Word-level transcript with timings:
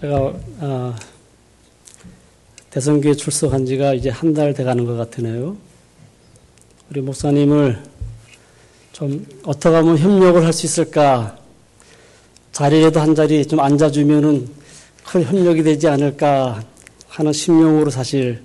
제가 0.00 0.32
어, 0.60 0.94
대선교회 2.70 3.14
출석한 3.14 3.66
지가 3.66 3.94
이제 3.94 4.10
한 4.10 4.32
달 4.32 4.54
돼가는 4.54 4.84
것 4.84 4.96
같으네요. 4.96 5.56
우리 6.88 7.00
목사님을 7.00 7.82
좀 8.92 9.26
어떻게 9.44 9.74
하면 9.74 9.98
협력을 9.98 10.44
할 10.44 10.52
수 10.52 10.66
있을까? 10.66 11.36
자리에도 12.52 13.00
한 13.00 13.14
자리 13.14 13.44
좀 13.44 13.58
앉아주면은 13.58 14.48
큰 15.04 15.24
협력이 15.24 15.64
되지 15.64 15.88
않을까 15.88 16.62
하는 17.08 17.32
심령으로 17.32 17.90
사실 17.90 18.40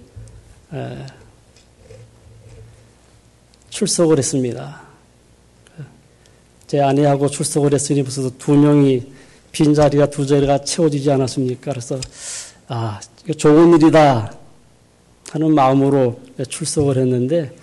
에, 0.74 1.06
출석을 3.70 4.18
했습니다. 4.18 4.82
제 6.66 6.80
아내하고 6.82 7.30
출석을 7.30 7.74
했으니 7.74 8.02
벌써 8.02 8.28
두 8.40 8.54
명이 8.56 9.14
빈 9.54 9.74
자리가 9.74 10.08
두 10.08 10.26
자리가 10.26 10.64
채워지지 10.64 11.12
않았습니까? 11.12 11.72
그래서 11.72 12.00
아 12.68 13.00
좋은 13.38 13.76
일이다 13.76 14.34
하는 15.32 15.54
마음으로 15.54 16.20
출석을 16.50 16.98
했는데 16.98 17.56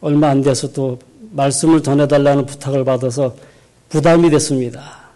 얼마 0.00 0.28
안 0.28 0.40
돼서 0.40 0.72
또 0.72 0.98
말씀을 1.32 1.82
전해달라는 1.82 2.46
부탁을 2.46 2.84
받아서 2.84 3.34
부담이 3.88 4.30
됐습니다. 4.30 5.06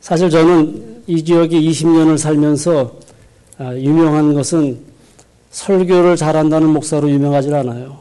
사실 0.00 0.28
저는 0.28 1.04
이 1.06 1.22
지역에 1.22 1.60
20년을 1.60 2.18
살면서 2.18 2.98
아, 3.58 3.72
유명한 3.76 4.34
것은 4.34 4.80
설교를 5.52 6.16
잘한다는 6.16 6.68
목사로 6.70 7.08
유명하지 7.08 7.54
않아요. 7.54 8.00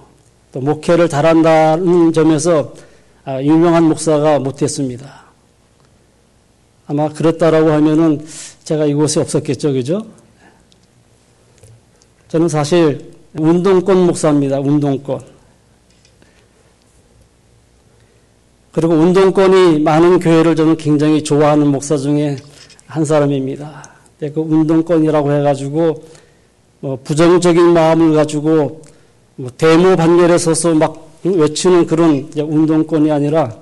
또 0.52 0.62
목회를 0.62 1.08
잘한다는 1.10 2.12
점에서 2.12 2.73
아, 2.73 2.91
유명한 3.27 3.84
목사가 3.84 4.40
못했습니다. 4.40 5.21
아마 6.87 7.07
그랬다라고 7.09 7.71
하면은 7.71 8.26
제가 8.63 8.85
이곳에 8.85 9.20
없었겠죠, 9.20 9.73
그죠? 9.73 10.05
저는 12.27 12.49
사실 12.49 13.12
운동권 13.34 14.05
목사입니다, 14.05 14.59
운동권. 14.59 15.21
그리고 18.71 18.93
운동권이 18.93 19.79
많은 19.81 20.20
교회를 20.20 20.55
저는 20.55 20.77
굉장히 20.77 21.24
좋아하는 21.24 21.68
목사 21.68 21.98
중에 21.98 22.37
한 22.87 23.05
사람입니다. 23.05 23.90
그 24.20 24.34
운동권이라고 24.35 25.31
해가지고 25.31 26.03
뭐 26.79 26.99
부정적인 27.03 27.74
마음을 27.74 28.13
가지고 28.13 28.81
뭐 29.35 29.49
대모 29.57 29.96
반열에 29.96 30.37
서서 30.37 30.74
막 30.76 31.10
외치는 31.24 31.86
그런 31.86 32.30
운동권이 32.36 33.12
아니라 33.12 33.55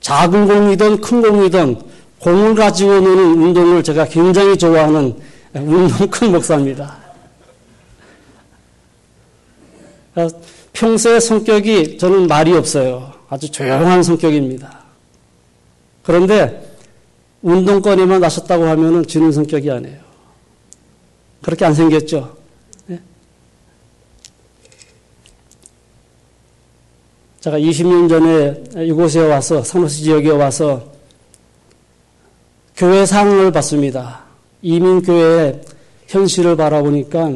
작은 0.00 0.46
공이든 0.46 1.00
큰 1.00 1.22
공이든 1.22 1.82
공을 2.18 2.54
가지고 2.54 3.00
노는 3.00 3.42
운동을 3.42 3.82
제가 3.82 4.06
굉장히 4.06 4.56
좋아하는 4.56 5.14
운동권 5.54 6.32
목사입니다. 6.32 6.98
평소의 10.72 11.20
성격이 11.20 11.98
저는 11.98 12.26
말이 12.26 12.52
없어요. 12.54 13.12
아주 13.28 13.50
조용한 13.50 14.02
성격입니다. 14.02 14.84
그런데 16.02 16.72
운동권에만 17.42 18.20
나섰다고 18.20 18.64
하면 18.64 19.06
지는 19.06 19.32
성격이 19.32 19.70
아니에요. 19.70 19.98
그렇게 21.42 21.64
안 21.64 21.74
생겼죠? 21.74 22.43
제가 27.44 27.58
20년 27.58 28.08
전에 28.08 28.86
이곳에 28.86 29.20
와서 29.20 29.62
산호시 29.62 30.04
지역에 30.04 30.30
와서 30.30 30.82
교회 32.74 33.04
상을 33.04 33.52
받습니다. 33.52 34.20
이민교회의 34.62 35.60
현실을 36.06 36.56
바라보니까 36.56 37.32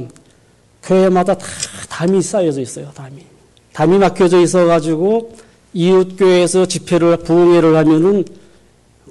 교회마다 0.83 1.37
다 1.37 1.47
담이 1.91 2.23
쌓여져 2.23 2.63
있어요. 2.63 2.91
담이. 2.95 3.23
담이 3.75 3.99
막혀져 3.99 4.41
있어가지고 4.41 5.37
이웃 5.75 6.17
교회에서 6.17 6.65
집회를, 6.65 7.19
부흥회를 7.19 7.77
하면은 7.77 8.25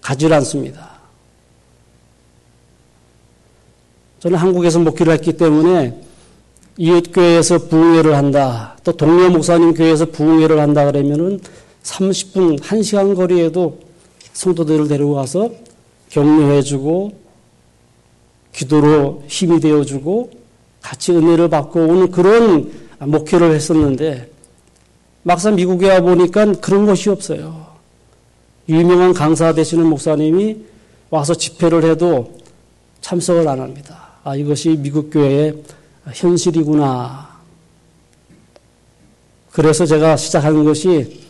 가지 0.01 0.25
않습니다. 0.25 0.97
저는 4.17 4.39
한국에서 4.39 4.79
목회를 4.79 5.13
했기 5.13 5.33
때문에 5.33 6.06
이웃교회에서 6.77 7.67
부흥회를 7.67 8.15
한다. 8.15 8.77
또 8.83 8.91
동료 8.91 9.29
목사님 9.29 9.73
교회에서 9.73 10.05
부흥회를 10.05 10.59
한다 10.59 10.85
그러면은 10.85 11.39
30분, 11.83 12.59
1시간 12.59 13.15
거리에도 13.15 13.79
성도들을 14.33 14.87
데려와서 14.87 15.49
격려해주고 16.09 17.11
기도로 18.53 19.23
힘이 19.27 19.59
되어주고 19.59 20.31
같이 20.81 21.11
은혜를 21.11 21.49
받고 21.49 21.79
오는 21.79 22.11
그런 22.11 22.71
목회를 22.99 23.53
했었는데 23.53 24.29
막상 25.23 25.55
미국에 25.55 25.89
와 25.89 26.01
보니까 26.01 26.53
그런 26.53 26.85
것이 26.85 27.09
없어요. 27.09 27.67
유명한 28.69 29.13
강사 29.13 29.53
되시는 29.53 29.85
목사님이 29.85 30.57
와서 31.09 31.33
집회를 31.33 31.83
해도 31.83 32.33
참석을 33.01 33.47
안 33.47 33.59
합니다. 33.59 34.11
아, 34.23 34.35
이것이 34.35 34.77
미국 34.77 35.09
교회의 35.09 35.55
현실이구나. 36.13 37.27
그래서 39.51 39.85
제가 39.85 40.17
시작한 40.17 40.63
것이 40.63 41.21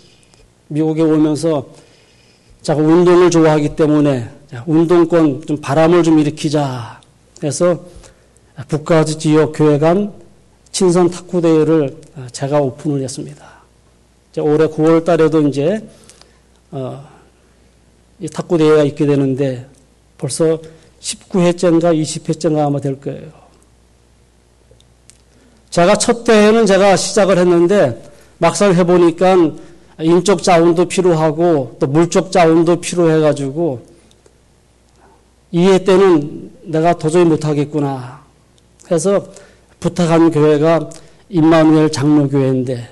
미국에 0.68 1.02
오면서 1.02 1.68
제가 2.62 2.82
운동을 2.82 3.32
좋아하기 3.32 3.76
때문에 3.76 4.30
운동권 4.66 5.46
좀 5.46 5.62
바람을 5.62 6.04
좀 6.04 6.20
일으키자 6.20 7.00
해서 7.44 7.86
북가지 8.68 9.18
지역 9.18 9.54
교회 9.54 9.78
간 9.78 10.14
친선 10.72 11.10
탁구 11.10 11.42
대회를 11.42 12.02
제가 12.32 12.60
오픈을 12.60 13.02
했습니다. 13.04 13.46
올해 14.40 14.68
9월 14.68 15.04
달에도 15.04 15.48
이제 15.48 15.82
어, 16.70 17.08
이 18.20 18.28
탁구 18.28 18.58
대회가 18.58 18.84
있게 18.84 19.06
되는데 19.06 19.66
벌써 20.18 20.60
19회째인가 21.00 22.00
20회째인가 22.00 22.68
아마 22.68 22.80
될 22.80 23.00
거예요. 23.00 23.47
제가 25.78 25.96
첫 25.98 26.24
대회는 26.24 26.66
제가 26.66 26.96
시작을 26.96 27.38
했는데 27.38 28.02
막상 28.40 28.74
해보니까 28.74 29.36
인적 30.00 30.42
자원도 30.42 30.86
필요하고 30.86 31.78
또 31.80 31.86
물적 31.86 32.32
자원도 32.32 32.82
필요해가지고 32.82 33.86
이해 35.52 35.84
때는 35.84 36.50
내가 36.64 36.94
도저히 36.94 37.26
못하겠구나 37.26 38.24
해서 38.90 39.28
부탁한 39.80 40.32
교회가 40.32 40.90
임마누엘 41.30 41.92
장로교회인데 41.92 42.90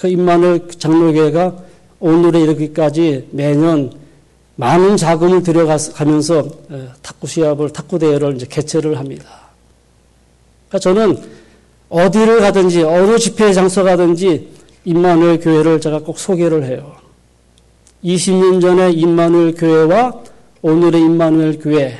그 0.00 0.08
임마누엘 0.08 0.70
장로교회가 0.76 1.54
오늘에 2.00 2.40
이르기까지 2.40 3.28
매년 3.30 3.92
많은 4.56 4.96
자금을 4.96 5.44
들여가면서 5.44 6.48
탁구 7.00 7.28
시합을 7.28 7.70
탁구 7.70 8.00
대회를 8.00 8.34
이제 8.34 8.46
개최를 8.50 8.98
합니다. 8.98 9.24
그러니까 10.68 10.78
저는 10.80 11.38
어디를 11.88 12.40
가든지 12.40 12.82
어느 12.82 13.18
집회 13.18 13.52
장소 13.52 13.82
가든지 13.82 14.48
임마누엘 14.84 15.40
교회를 15.40 15.80
제가 15.80 16.00
꼭 16.00 16.18
소개를 16.18 16.64
해요. 16.64 16.96
20년 18.04 18.60
전에 18.60 18.92
임마누엘 18.92 19.54
교회와 19.54 20.12
오늘의 20.62 21.00
임마누엘 21.00 21.58
교회. 21.58 21.96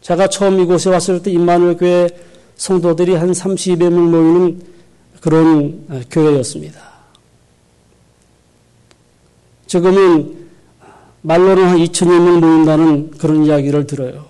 제가 0.00 0.28
처음 0.28 0.60
이곳에 0.60 0.90
왔을 0.90 1.22
때 1.22 1.30
임마누엘 1.30 1.76
교회 1.76 2.08
성도들이 2.56 3.14
한 3.14 3.32
30여 3.32 3.90
명 3.90 4.10
모이는 4.10 4.62
그런 5.20 5.84
어, 5.88 6.00
교회였습니다. 6.10 6.80
지금은 9.66 10.48
말로는 11.22 11.64
한 11.64 11.78
2천여 11.78 12.20
명 12.20 12.40
모인다는 12.40 13.10
그런 13.12 13.44
이야기를 13.46 13.86
들어요. 13.86 14.26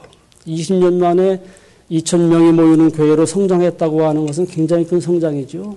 20년 0.47 0.99
만에 0.99 1.43
2천 1.93 2.21
명이 2.29 2.53
모이는 2.53 2.91
교회로 2.91 3.27
성장했다고 3.27 4.07
하는 4.07 4.27
것은 4.27 4.47
굉장히 4.47 4.87
큰 4.87 4.99
성장이죠. 4.99 5.77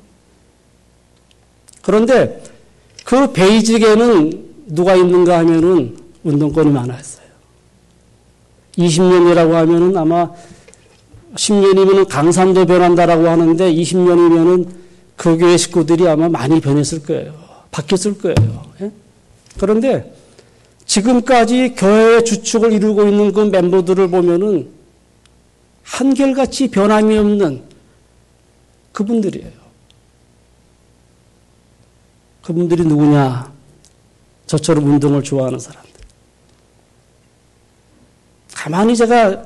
그런데 1.82 2.42
그 3.04 3.32
베이직에는 3.34 4.46
누가 4.68 4.96
있는가 4.96 5.40
하면은 5.40 5.98
운동권이 6.24 6.72
많았어요. 6.72 7.26
20년이라고 8.78 9.52
하면은 9.52 9.98
아마 9.98 10.32
10년이면은 11.36 12.08
강산도 12.08 12.66
변한다라고 12.66 13.28
하는데 13.28 13.74
20년이면은 13.74 14.68
그 15.18 15.38
교회 15.38 15.58
식구들이 15.58 16.08
아마 16.08 16.30
많이 16.30 16.60
변했을 16.60 17.04
거예요. 17.04 17.34
바뀌었을 17.72 18.18
거예요. 18.18 18.66
예? 18.82 18.92
그런데 19.60 20.14
지금까지 20.86 21.76
교회의 21.76 22.26
주축을 22.26 22.74
이루고 22.74 23.08
있는 23.08 23.34
그 23.34 23.42
멤버들을 23.42 24.10
보면은 24.10 24.70
한결같이 25.86 26.70
변함이 26.70 27.18
없는 27.18 27.64
그분들이에요. 28.92 29.66
그분들이 32.44 32.84
누구냐? 32.84 33.52
저처럼 34.48 34.86
운동을 34.86 35.24
좋아하는 35.24 35.58
사람들. 35.60 35.92
가만히 38.54 38.96
제가 38.96 39.46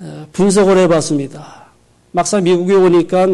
어, 0.00 0.26
분석을 0.32 0.78
해봤습니다. 0.78 1.66
막상 2.12 2.44
미국에 2.44 2.74
오니까 2.74 3.26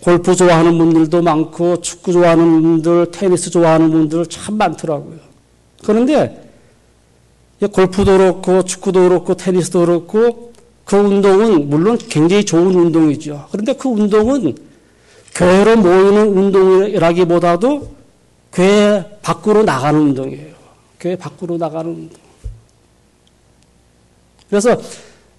골프 0.00 0.34
좋아하는 0.34 0.76
분들도 0.78 1.22
많고 1.22 1.80
축구 1.80 2.12
좋아하는 2.12 2.62
분들, 2.62 3.10
테니스 3.10 3.50
좋아하는 3.50 3.90
분들 3.90 4.26
참 4.26 4.56
많더라고요. 4.56 5.18
그런데 5.84 6.48
골프도 7.72 8.18
그렇고 8.18 8.62
축구도 8.62 9.08
그렇고 9.08 9.34
테니스도 9.34 9.80
그렇고 9.80 10.52
그 10.88 10.96
운동은 10.96 11.68
물론 11.68 11.98
굉장히 11.98 12.42
좋은 12.42 12.74
운동이죠. 12.74 13.48
그런데 13.50 13.74
그 13.74 13.90
운동은 13.90 14.56
교회로 15.34 15.76
모이는 15.76 16.28
운동이라기보다도 16.34 17.94
교회 18.50 19.04
밖으로 19.20 19.64
나가는 19.64 20.00
운동이에요. 20.00 20.54
교회 20.98 21.14
밖으로 21.14 21.58
나가는 21.58 21.90
운동. 21.90 22.18
그래서 24.48 24.80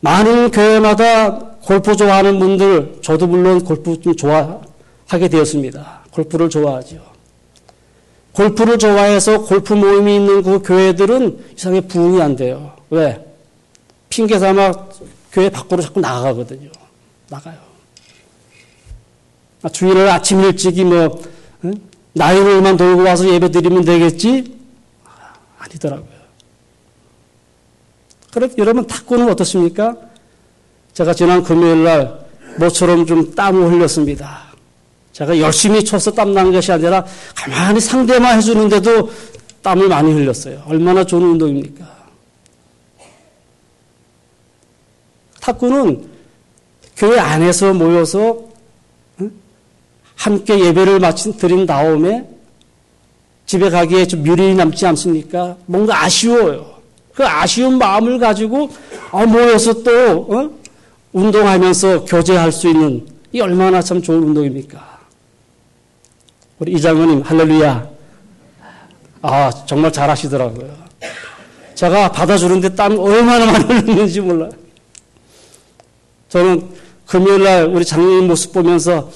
많은 0.01 0.51
교회마다 0.51 1.39
골프 1.63 1.95
좋아하는 1.95 2.37
분들, 2.37 2.99
저도 3.01 3.25
물론 3.25 3.63
골프 3.63 3.99
좀 4.01 4.15
좋아하게 4.15 5.29
되었습니다. 5.31 6.01
골프를 6.11 6.51
좋아하죠. 6.51 6.97
골프를 8.33 8.77
좋아해서 8.77 9.41
골프 9.41 9.73
모임이 9.73 10.15
있는 10.15 10.43
그 10.43 10.61
교회들은 10.61 11.39
이상하게 11.57 11.87
부흥이 11.87 12.21
안 12.21 12.35
돼요. 12.35 12.73
왜? 12.91 13.25
핑계 14.09 14.37
삼아 14.37 14.89
교회 15.31 15.49
밖으로 15.49 15.81
자꾸 15.81 15.99
나가거든요. 15.99 16.69
나가요. 17.29 17.57
아, 19.61 19.69
주일을 19.69 20.09
아침 20.09 20.41
일찍이 20.41 20.83
뭐, 20.83 21.21
응? 21.65 21.73
나이를만 22.13 22.77
돌고 22.77 23.03
와서 23.03 23.27
예배 23.29 23.51
드리면 23.51 23.83
되겠지? 23.83 24.57
아니더라고요. 25.59 26.19
그럼 28.31 28.49
여러분 28.57 28.87
탁구는 28.87 29.29
어떻습니까? 29.29 29.95
제가 30.93 31.13
지난 31.13 31.43
금요일 31.43 31.83
날 31.83 32.25
모처럼 32.57 33.05
좀 33.05 33.33
땀을 33.35 33.71
흘렸습니다. 33.71 34.43
제가 35.13 35.37
열심히 35.39 35.83
쳐서 35.83 36.11
땀 36.11 36.33
난 36.33 36.51
것이 36.51 36.71
아니라 36.71 37.05
가만히 37.35 37.79
상대만 37.79 38.37
해주는데도 38.37 39.11
땀을 39.61 39.87
많이 39.89 40.13
흘렸어요. 40.13 40.63
얼마나 40.67 41.03
좋은 41.03 41.23
운동입니까? 41.23 41.98
탁구는 45.41 46.07
교회 46.95 47.19
안에서 47.19 47.73
모여서 47.73 48.49
함께 50.15 50.59
예배를 50.59 50.99
마친 50.99 51.33
드린 51.37 51.65
다음에 51.65 52.27
집에 53.45 53.69
가기에 53.69 54.05
좀 54.05 54.21
미련이 54.21 54.53
남지 54.55 54.85
않습니까? 54.87 55.55
뭔가 55.65 56.03
아쉬워요. 56.03 56.79
그 57.13 57.25
아쉬운 57.25 57.77
마음을 57.77 58.19
가지고 58.19 58.69
아, 59.11 59.25
모여서 59.25 59.81
또 59.81 59.91
어? 60.29 60.49
운동하면서 61.13 62.05
교제할 62.05 62.51
수 62.51 62.67
있는 62.67 63.07
이 63.31 63.41
얼마나 63.41 63.81
참 63.81 64.01
좋은 64.01 64.21
운동입니까? 64.23 64.99
우리 66.59 66.73
이장로님 66.73 67.21
할렐루야. 67.21 67.89
아 69.21 69.49
정말 69.65 69.91
잘하시더라고요. 69.91 70.69
제가 71.75 72.11
받아주는데 72.11 72.75
땀 72.75 72.99
얼마나 72.99 73.45
많이 73.45 73.63
흘렸는지 73.63 74.21
몰라요. 74.21 74.51
저는 76.29 76.69
금요일 77.05 77.43
날 77.43 77.65
우리 77.65 77.83
장로님 77.83 78.27
모습 78.27 78.53
보면서 78.53 79.11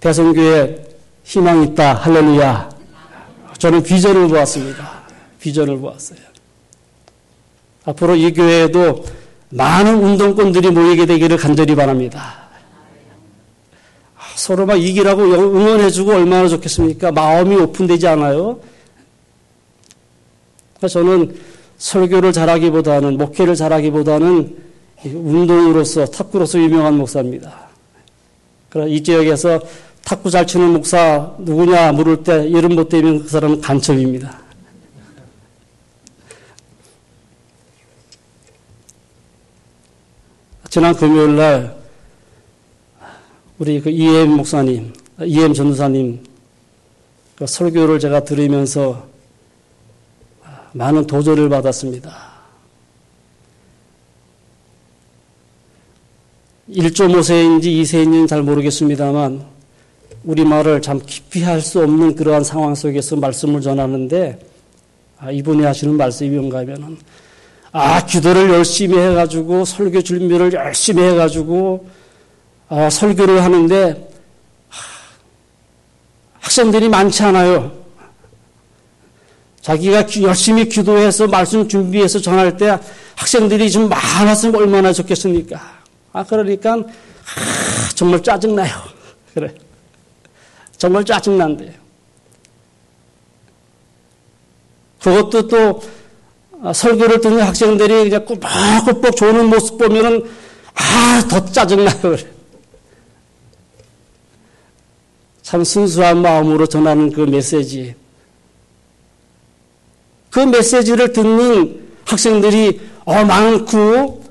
대성교회 0.00 0.84
희망이 1.24 1.68
있다. 1.68 1.94
할렐루야. 1.94 2.68
저는 3.58 3.82
비전을 3.82 4.28
보았습니다. 4.28 5.04
비전을 5.40 5.78
보았어요. 5.78 6.18
앞으로 7.86 8.14
이 8.14 8.32
교회에도 8.32 9.04
많은 9.50 10.02
운동권들이 10.02 10.70
모이게 10.70 11.06
되기를 11.06 11.38
간절히 11.38 11.74
바랍니다. 11.74 12.44
서로 14.34 14.66
막 14.66 14.76
이기라고 14.76 15.22
응원해주고 15.22 16.12
얼마나 16.12 16.48
좋겠습니까? 16.48 17.12
마음이 17.12 17.54
오픈되지 17.56 18.06
않아요? 18.08 18.58
저는 20.86 21.34
설교를 21.78 22.32
잘하기보다는, 22.32 23.16
목회를 23.16 23.54
잘하기보다는 23.54 24.73
운동으로서, 25.04 26.06
탁구로서 26.06 26.58
유명한 26.58 26.96
목사입니다. 26.96 27.68
그래, 28.70 28.88
이 28.88 29.02
지역에서 29.02 29.60
탁구 30.04 30.30
잘 30.30 30.46
치는 30.46 30.72
목사 30.72 31.34
누구냐 31.38 31.92
물을 31.92 32.22
때 32.22 32.46
이름 32.46 32.74
못 32.74 32.88
대면 32.88 33.22
그 33.22 33.28
사람은 33.28 33.60
간첩입니다. 33.60 34.42
지난 40.68 40.94
금요일 40.94 41.36
날 41.36 41.76
우리 43.58 43.80
그 43.80 43.88
이엠 43.88 44.30
목사님, 44.30 44.92
이엠 45.24 45.54
전도사님 45.54 46.24
그 47.36 47.46
설교를 47.46 48.00
제가 48.00 48.24
들으면서 48.24 49.06
많은 50.72 51.06
도전을 51.06 51.48
받았습니다. 51.48 52.33
1.5세인지 56.70 57.64
2세인지는 57.64 58.28
잘 58.28 58.42
모르겠습니다만 58.42 59.44
우리말을 60.24 60.80
참 60.80 61.00
깊이 61.04 61.42
할 61.42 61.60
수 61.60 61.82
없는 61.82 62.14
그러한 62.14 62.44
상황 62.44 62.74
속에서 62.74 63.16
말씀을 63.16 63.60
전하는데 63.60 64.38
아, 65.18 65.30
이분이 65.30 65.62
하시는 65.64 65.94
말씀이 65.96 66.30
뭔가 66.36 66.58
하면은 66.58 66.96
아, 67.72 68.04
기도를 68.06 68.50
열심히 68.50 68.98
해가지고 68.98 69.64
설교 69.64 70.02
준비를 70.02 70.52
열심히 70.54 71.02
해가지고 71.02 71.86
아, 72.68 72.88
설교를 72.88 73.42
하는데 73.42 74.10
학생들이 76.40 76.88
많지 76.88 77.22
않아요. 77.24 77.72
자기가 79.60 80.06
열심히 80.22 80.68
기도해서 80.68 81.26
말씀 81.26 81.68
준비해서 81.68 82.18
전할 82.20 82.56
때 82.56 82.78
학생들이 83.16 83.70
좀 83.70 83.88
많았으면 83.88 84.54
얼마나 84.56 84.92
좋겠습니까? 84.92 85.83
아, 86.14 86.22
그러니까, 86.22 86.74
아, 86.74 87.88
정말 87.96 88.22
짜증나요. 88.22 88.70
그래. 89.34 89.52
정말 90.78 91.04
짜증난대요. 91.04 91.72
그것도 95.02 95.48
또 95.48 95.82
아, 96.62 96.72
설교를 96.72 97.20
듣는 97.20 97.42
학생들이 97.42 98.04
그냥 98.04 98.24
꾸벅꾸벅 98.24 99.16
조는 99.16 99.50
모습 99.50 99.76
보면은 99.76 100.24
아, 100.74 101.22
더 101.28 101.44
짜증나요. 101.44 102.00
그래. 102.00 102.24
참 105.42 105.64
순수한 105.64 106.22
마음으로 106.22 106.66
전하는 106.66 107.10
그 107.12 107.22
메시지. 107.22 107.94
그 110.30 110.38
메시지를 110.38 111.12
듣는 111.12 111.88
학생들이 112.04 112.80
어, 113.04 113.24
많고 113.24 114.23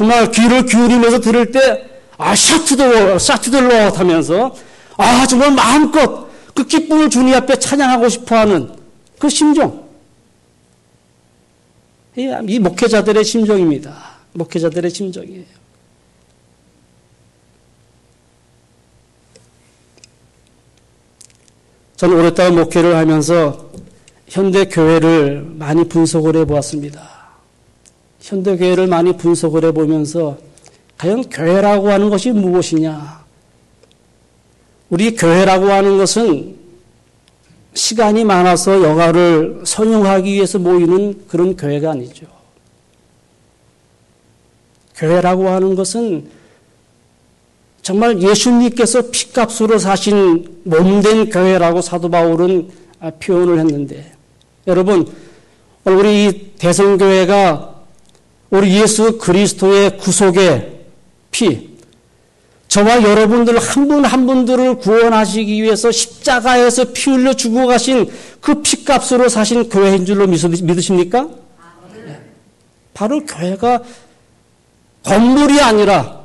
정말 0.00 0.30
귀를 0.30 0.64
기울이면서 0.64 1.20
들을 1.20 1.50
때 1.50 1.84
아, 2.16 2.34
샤트도, 2.34 3.18
샤트들로 3.18 3.92
하면서 3.92 4.56
아, 4.96 5.26
정말 5.26 5.52
마음껏 5.52 6.26
그 6.54 6.64
기쁨을 6.64 7.10
주님 7.10 7.34
앞에 7.34 7.56
찬양하고 7.56 8.08
싶어 8.08 8.36
하는 8.36 8.74
그 9.18 9.28
심정. 9.28 9.86
이 12.16 12.58
목회자들의 12.58 13.22
심정입니다. 13.22 13.94
목회자들의 14.32 14.90
심정이에요. 14.90 15.44
저는 21.96 22.18
오랫동안 22.18 22.54
목회를 22.54 22.96
하면서 22.96 23.70
현대 24.28 24.64
교회를 24.64 25.42
많이 25.42 25.86
분석을 25.86 26.36
해 26.36 26.46
보았습니다. 26.46 27.19
현대 28.20 28.56
교회를 28.56 28.86
많이 28.86 29.16
분석을 29.16 29.64
해 29.64 29.72
보면서 29.72 30.38
과연 30.98 31.24
교회라고 31.30 31.90
하는 31.90 32.10
것이 32.10 32.30
무엇이냐? 32.30 33.24
우리 34.90 35.16
교회라고 35.16 35.66
하는 35.66 35.96
것은 35.96 36.56
시간이 37.72 38.24
많아서 38.24 38.82
영화를 38.82 39.62
선용하기 39.64 40.32
위해서 40.32 40.58
모이는 40.58 41.26
그런 41.28 41.56
교회가 41.56 41.92
아니죠. 41.92 42.26
교회라고 44.96 45.48
하는 45.48 45.74
것은 45.74 46.28
정말 47.80 48.20
예수님께서 48.20 49.10
피값으로 49.10 49.78
사신 49.78 50.60
몸된 50.64 51.30
교회라고 51.30 51.80
사도 51.80 52.10
바울은 52.10 52.70
표현을 53.20 53.58
했는데 53.60 54.12
여러분 54.66 55.10
우리 55.84 56.26
이 56.26 56.50
대성교회가 56.58 57.69
우리 58.50 58.74
예수 58.80 59.18
그리스도의 59.18 59.98
구속의 59.98 60.80
피 61.30 61.70
저와 62.68 63.02
여러분들 63.02 63.58
한 63.58 63.88
분 63.88 64.04
한 64.04 64.26
분들을 64.26 64.76
구원하시기 64.78 65.62
위해서 65.62 65.90
십자가에서 65.90 66.86
피 66.92 67.10
흘려 67.10 67.32
죽어 67.34 67.66
가신 67.66 68.08
그 68.40 68.62
피값으로 68.62 69.28
사신 69.28 69.68
교회인 69.68 70.06
줄로 70.06 70.26
믿으십니까? 70.26 71.28
바로 72.94 73.24
교회가 73.24 73.82
건물이 75.04 75.60
아니라 75.60 76.20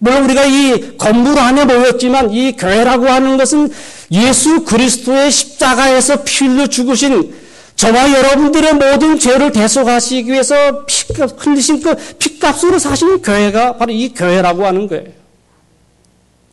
물론 0.00 0.24
우리가 0.24 0.44
이 0.46 0.96
건물 0.98 1.38
안에 1.38 1.64
모였지만 1.64 2.30
이 2.32 2.52
교회라고 2.56 3.06
하는 3.08 3.36
것은 3.36 3.70
예수 4.10 4.64
그리스도의 4.64 5.30
십자가에서 5.30 6.22
피 6.24 6.46
흘려 6.46 6.66
죽으신 6.66 7.34
저와 7.82 8.12
여러분들의 8.12 8.74
모든 8.74 9.18
죄를 9.18 9.50
대속하시기 9.50 10.30
위해서 10.30 10.84
피값 10.86 11.34
흘리신 11.36 11.80
그 11.80 11.96
피값으로 12.16 12.78
사신 12.78 13.20
교회가 13.20 13.76
바로 13.76 13.90
이 13.90 14.14
교회라고 14.14 14.64
하는 14.64 14.86
거예요. 14.86 15.08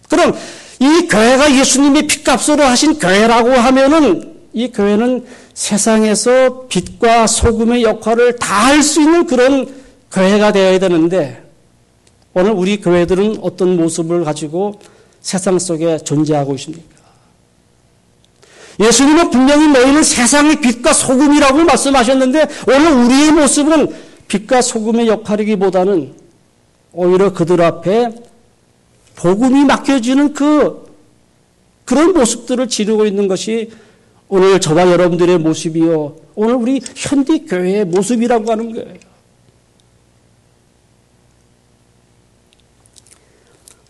그럼 0.09 0.33
이 0.79 1.07
교회가 1.07 1.55
예수님이 1.55 2.07
피값으로 2.07 2.63
하신 2.63 2.97
교회라고 2.97 3.51
하면은 3.51 4.37
이 4.53 4.71
교회는 4.71 5.23
세상에서 5.53 6.65
빛과 6.67 7.27
소금의 7.27 7.83
역할을 7.83 8.37
다 8.37 8.69
할 8.69 8.81
수 8.81 8.99
있는 9.01 9.27
그런 9.27 9.67
교회가 10.11 10.51
되어야 10.51 10.79
되는데 10.79 11.43
오늘 12.33 12.53
우리 12.53 12.81
교회들은 12.81 13.37
어떤 13.43 13.77
모습을 13.77 14.23
가지고 14.23 14.79
세상 15.21 15.59
속에 15.59 15.99
존재하고 15.99 16.55
있습니까? 16.55 16.98
예수님은 18.79 19.29
분명히 19.29 19.67
너희는 19.67 20.03
세상의 20.03 20.61
빛과 20.61 20.93
소금이라고 20.93 21.65
말씀하셨는데 21.65 22.47
오늘 22.67 22.91
우리의 22.91 23.31
모습은 23.31 23.89
빛과 24.27 24.61
소금의 24.61 25.07
역할이기보다는 25.07 26.13
오히려 26.93 27.33
그들 27.33 27.61
앞에 27.61 28.09
복음이 29.15 29.65
맡겨지는 29.65 30.33
그 30.33 30.87
그런 31.83 32.13
모습들을 32.13 32.69
지르고 32.69 33.05
있는 33.05 33.27
것이 33.27 33.71
오늘 34.29 34.61
저와 34.61 34.89
여러분들의 34.91 35.39
모습이요. 35.39 36.15
오늘 36.35 36.55
우리 36.55 36.79
현대 36.95 37.39
교회의 37.39 37.83
모습이라고 37.85 38.49
하는 38.49 38.73
거예요. 38.73 38.93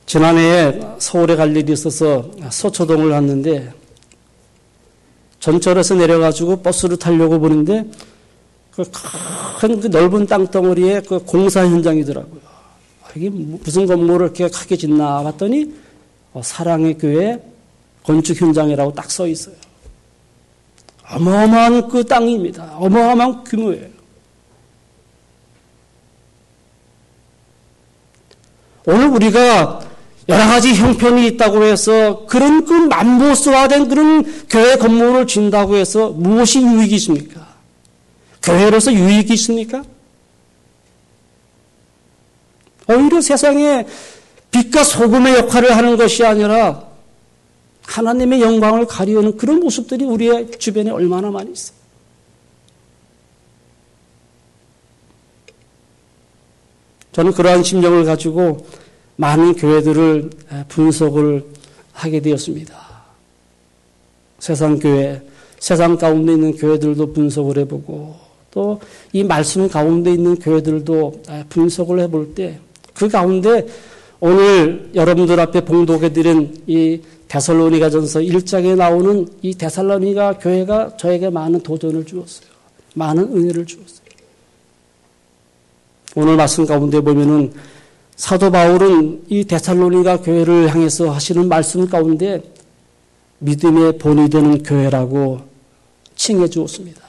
지난해에 0.05 0.79
서울에 0.97 1.35
갈 1.35 1.55
일이 1.55 1.73
있어서 1.73 2.31
서초동을 2.49 3.11
갔는데 3.11 3.78
전철에서 5.39 5.95
내려가지고 5.95 6.61
버스를 6.61 6.97
타려고 6.97 7.39
보는데 7.39 7.85
그큰 8.71 9.79
그 9.81 9.87
넓은 9.87 10.25
땅덩어리에 10.25 11.01
그 11.01 11.19
공사 11.19 11.65
현장이더라고요. 11.65 12.41
이게 13.15 13.29
무슨 13.29 13.85
건물을 13.85 14.27
이렇게 14.27 14.47
크게 14.49 14.77
짓나 14.77 15.23
봤더니 15.23 15.73
어, 16.33 16.41
사랑의 16.43 16.97
교회 16.97 17.41
건축 18.03 18.39
현장이라고 18.39 18.93
딱 18.93 19.09
써 19.09 19.27
있어요. 19.27 19.55
어마어마한 21.11 21.89
그 21.89 22.05
땅입니다. 22.05 22.75
어마어마한 22.77 23.43
규모예요. 23.43 23.87
오늘 28.85 29.07
우리가 29.07 29.81
여러 30.29 30.45
가지 30.45 30.75
형편이 30.75 31.25
있다고 31.25 31.63
해서 31.63 32.27
그런 32.27 32.63
그 32.63 32.71
만보스화된 32.71 33.89
그런 33.89 34.47
교회 34.47 34.75
건물을 34.75 35.25
진다고 35.25 35.75
해서 35.75 36.11
무엇이 36.11 36.61
유익이 36.61 36.95
있습니까? 36.97 37.47
교회로서 38.43 38.93
유익이 38.93 39.33
있습니까? 39.33 39.83
오히려 42.87 43.21
세상에 43.21 43.87
빛과 44.51 44.83
소금의 44.83 45.33
역할을 45.33 45.75
하는 45.75 45.97
것이 45.97 46.23
아니라 46.23 46.87
하나님의 47.87 48.41
영광을 48.41 48.85
가리우는 48.85 49.35
그런 49.37 49.59
모습들이 49.59 50.05
우리의 50.05 50.51
주변에 50.59 50.91
얼마나 50.91 51.31
많이 51.31 51.51
있어요. 51.51 51.75
저는 57.13 57.31
그러한 57.31 57.63
심정을 57.63 58.05
가지고 58.05 58.67
많은 59.19 59.55
교회들을 59.55 60.29
분석을 60.69 61.45
하게 61.91 62.21
되었습니다. 62.21 62.73
세상 64.39 64.79
교회, 64.79 65.21
세상 65.59 65.97
가운데 65.97 66.31
있는 66.33 66.55
교회들도 66.55 67.11
분석을 67.11 67.57
해보고 67.59 68.15
또 68.51 68.79
이 69.11 69.23
말씀 69.23 69.67
가운데 69.67 70.13
있는 70.13 70.35
교회들도 70.37 71.23
분석을 71.49 71.99
해볼 71.99 72.33
때 72.33 72.59
그 72.99 73.07
가운데 73.07 73.65
오늘 74.19 74.89
여러분들 74.93 75.39
앞에 75.39 75.63
봉독해 75.63 76.11
드린 76.11 76.61
이 76.67 76.99
데살로니가 77.29 77.89
전서 77.89 78.19
1장에 78.19 78.75
나오는 78.75 79.25
이 79.41 79.55
데살로니가 79.55 80.39
교회가 80.39 80.97
저에게 80.97 81.29
많은 81.29 81.61
도전을 81.61 82.05
주었어요. 82.05 82.49
많은 82.95 83.23
은혜를 83.23 83.65
주었어요. 83.65 83.99
오늘 86.15 86.35
말씀 86.35 86.65
가운데 86.65 86.99
보면은 86.99 87.53
사도 88.19 88.51
바울은 88.51 89.23
이 89.29 89.45
데살로니가 89.45 90.19
교회를 90.19 90.69
향해서 90.69 91.09
하시는 91.09 91.47
말씀 91.47 91.87
가운데 91.87 92.43
믿음의 93.37 93.97
본이 93.97 94.29
되는 94.29 94.61
교회라고 94.61 95.39
칭해 96.17 96.49
주었습니다. 96.49 97.01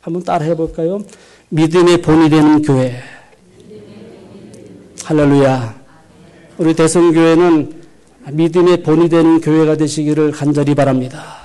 한번 0.00 0.22
따라 0.22 0.46
해 0.46 0.56
볼까요? 0.56 1.04
믿음의 1.50 2.00
본이 2.00 2.30
되는 2.30 2.62
교회. 2.62 3.02
할렐루야. 5.04 5.78
우리 6.56 6.72
대성교회는 6.72 7.82
믿음의 8.32 8.82
본이 8.82 9.10
되는 9.10 9.42
교회가 9.42 9.76
되시기를 9.76 10.32
간절히 10.32 10.74
바랍니다. 10.74 11.36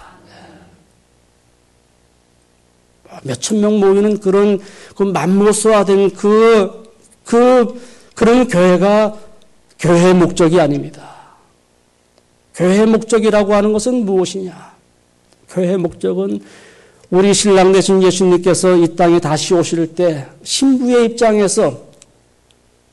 몇천 3.23 3.59
명 3.59 3.77
모이는 3.77 4.21
그런 4.21 4.57
그 4.95 5.03
만모스화된 5.03 6.11
그, 6.11 6.93
그 7.25 7.75
그런 8.15 8.47
교회가 8.47 9.17
교회의 9.79 10.13
목적이 10.13 10.59
아닙니다. 10.59 11.09
교회의 12.55 12.85
목적이라고 12.85 13.53
하는 13.53 13.73
것은 13.73 14.05
무엇이냐? 14.05 14.71
교회의 15.49 15.77
목적은 15.77 16.41
우리 17.09 17.33
신랑 17.33 17.71
되신 17.71 18.01
예수님께서 18.03 18.77
이 18.77 18.95
땅에 18.95 19.19
다시 19.19 19.53
오실 19.53 19.95
때 19.95 20.27
신부의 20.43 21.05
입장에서 21.05 21.81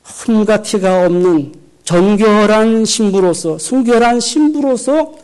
흠과 0.02 0.62
티가 0.62 1.06
없는 1.06 1.54
정결한 1.84 2.84
신부로서 2.84 3.58
순결한 3.58 4.20
신부로서 4.20 5.14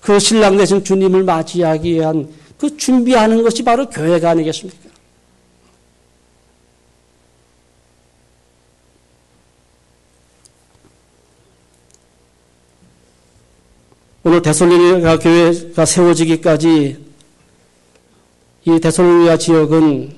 그 0.00 0.18
신랑 0.18 0.56
되신 0.56 0.82
주님을 0.82 1.24
맞이하기 1.24 1.92
위한 1.92 2.28
그 2.58 2.76
준비하는 2.76 3.42
것이 3.42 3.62
바로 3.62 3.88
교회가 3.88 4.30
아니겠습니까? 4.30 4.89
오늘 14.22 14.42
데솔로니가 14.42 15.18
교회가 15.18 15.86
세워지기까지 15.86 17.10
이 18.66 18.80
데솔로니가 18.80 19.38
지역은 19.38 20.14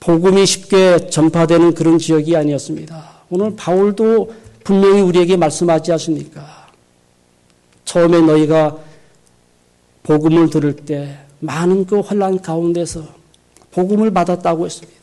복음이 0.00 0.46
쉽게 0.46 1.10
전파되는 1.10 1.74
그런 1.74 1.98
지역이 1.98 2.34
아니었습니다. 2.34 3.18
오늘 3.28 3.54
바울도 3.56 4.32
분명히 4.64 5.02
우리에게 5.02 5.36
말씀하지 5.36 5.92
않습니까? 5.92 6.68
처음에 7.84 8.22
너희가 8.22 8.78
복음을 10.02 10.48
들을 10.48 10.74
때 10.74 11.18
많은 11.40 11.84
그 11.84 12.00
혼란 12.00 12.40
가운데서 12.40 13.04
복음을 13.70 14.10
받았다고 14.12 14.64
했습니다. 14.64 14.98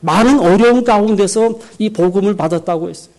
많은 0.00 0.40
어려움 0.40 0.84
가운데서 0.84 1.58
이 1.78 1.88
복음을 1.88 2.36
받았다고 2.36 2.90
했어요. 2.90 3.17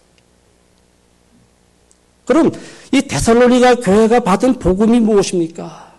그럼 2.30 2.52
이 2.92 3.02
데살로니가 3.02 3.78
교회가 3.78 4.20
받은 4.20 4.60
복음이 4.60 5.00
무엇입니까? 5.00 5.94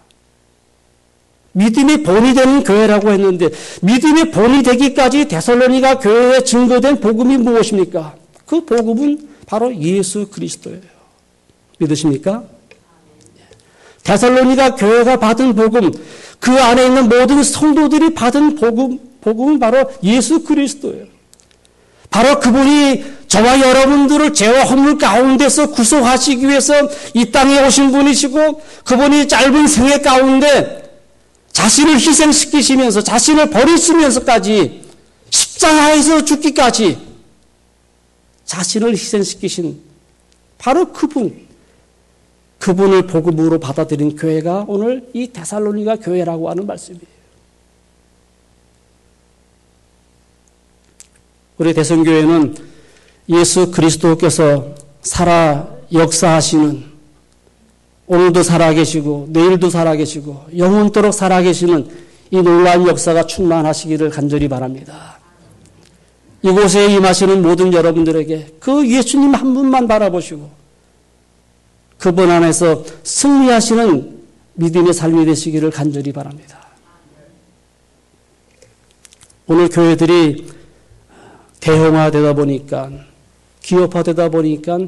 믿음이 1.51 2.05
본이 2.05 2.35
되는 2.35 2.63
교회라고 2.63 3.11
했는데 3.11 3.49
믿음이 3.83 4.31
본이 4.31 4.63
되기까지 4.63 5.27
데살로니가 5.27 5.99
교회에 5.99 6.45
증거된 6.45 7.01
복음이 7.01 7.37
무엇입니까? 7.39 8.15
그 8.47 8.65
복음은 8.65 9.29
바로 9.45 9.75
예수 9.75 10.29
그리스도예요. 10.29 10.83
믿으십니까? 11.79 12.45
데살로니가 14.05 14.77
교회가 14.77 15.19
받은 15.19 15.57
복음, 15.57 15.91
그 16.39 16.53
안에 16.53 16.87
있는 16.87 17.09
모든 17.09 17.43
성도들이 17.43 18.15
받은 18.15 18.55
복음, 18.55 19.01
복음은 19.21 19.59
바로 19.59 19.91
예수 20.05 20.45
그리스도예요. 20.45 21.07
바로 22.09 22.39
그분이 22.39 23.20
저와 23.31 23.61
여러분들을 23.61 24.35
죄와 24.35 24.65
허물 24.65 24.99
가운데서 24.99 25.71
구속하시기 25.71 26.49
위해서 26.49 26.75
이 27.15 27.31
땅에 27.31 27.65
오신 27.65 27.93
분이시고 27.93 28.61
그분이 28.85 29.29
짧은 29.29 29.69
생애 29.69 30.01
가운데 30.01 31.01
자신을 31.53 31.95
희생시키시면서 31.95 33.03
자신을 33.03 33.51
버리시면서까지 33.51 34.83
십자가에서 35.31 36.25
죽기까지 36.25 36.99
자신을 38.47 38.95
희생시키신 38.95 39.81
바로 40.59 40.93
그분 40.93 41.47
그분을 42.59 43.07
복음으로 43.07 43.61
받아들인 43.61 44.17
교회가 44.17 44.65
오늘 44.67 45.09
이 45.13 45.29
데살로니가 45.29 45.97
교회라고 45.97 46.51
하는 46.51 46.67
말씀이에요. 46.67 47.21
우리 51.59 51.73
대성교회는 51.73 52.70
예수 53.31 53.71
그리스도께서 53.71 54.75
살아 55.03 55.69
역사하시는 55.93 56.91
오늘도 58.07 58.43
살아계시고 58.43 59.29
내일도 59.31 59.71
살아계시고 59.71 60.47
영원토록 60.57 61.15
살아계시는 61.15 61.89
이 62.33 62.43
놀라운 62.43 62.89
역사가 62.89 63.27
충만하시기를 63.27 64.11
간절히 64.11 64.49
바랍니다. 64.49 65.19
이곳에 66.43 66.93
임하시는 66.93 67.43
모든 67.43 67.73
여러분들에게 67.73 68.57
그 68.59 68.89
예수님 68.89 69.35
한 69.35 69.55
분만 69.55 69.87
바라보시고 69.87 70.51
그분 71.99 72.31
안에서 72.31 72.83
승리하시는 73.03 74.21
믿음의 74.55 74.93
삶이 74.93 75.27
되시기를 75.27 75.71
간절히 75.71 76.13
바랍니다. 76.13 76.59
오늘 79.47 79.69
교회들이 79.69 80.47
대형화되다 81.61 82.33
보니까 82.35 82.91
기업화되다 83.61 84.29
보니까 84.29 84.79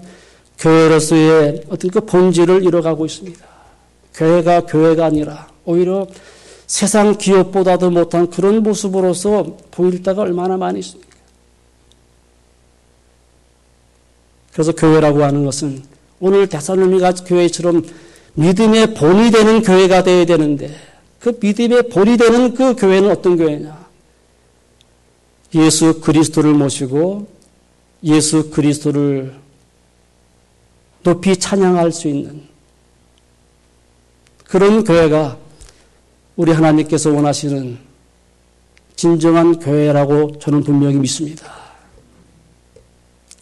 교회로서의 0.59 1.65
어떤 1.69 1.91
그 1.91 2.01
본질을 2.01 2.65
잃어가고 2.65 3.07
있습니다. 3.07 3.45
교회가 4.15 4.67
교회가 4.67 5.07
아니라 5.07 5.49
오히려 5.65 6.07
세상 6.67 7.17
기업보다도 7.17 7.91
못한 7.91 8.31
그런 8.31 8.63
모습으로서 8.63 9.59
보일 9.71 10.03
때가 10.03 10.23
얼마나 10.23 10.57
많이 10.57 10.81
있습니까? 10.81 11.13
그래서 14.53 14.73
교회라고 14.73 15.23
하는 15.23 15.45
것은 15.45 15.83
오늘 16.21 16.49
대사로니가 16.49 17.13
교회처럼 17.27 17.85
믿음의 18.35 18.95
본이 18.95 19.31
되는 19.31 19.63
교회가 19.63 20.03
되어야 20.03 20.25
되는데 20.25 20.75
그 21.19 21.39
믿음의 21.41 21.89
본이 21.89 22.17
되는 22.17 22.55
그 22.55 22.75
교회는 22.75 23.11
어떤 23.11 23.37
교회냐? 23.37 23.83
예수 25.55 26.01
그리스도를 26.01 26.55
모시고 26.55 27.27
예수 28.05 28.51
그리스도를 28.51 29.35
높이 31.03 31.37
찬양할 31.37 31.93
수 31.93 32.09
있는 32.09 32.43
그런 34.45 34.85
교회가 34.85 35.39
우리 36.37 36.53
하나님께서 36.53 37.11
원하시는 37.11 37.79
진정한 38.97 39.59
교회라고 39.59 40.39
저는 40.39 40.63
분명히 40.63 40.97
믿습니다. 40.97 41.53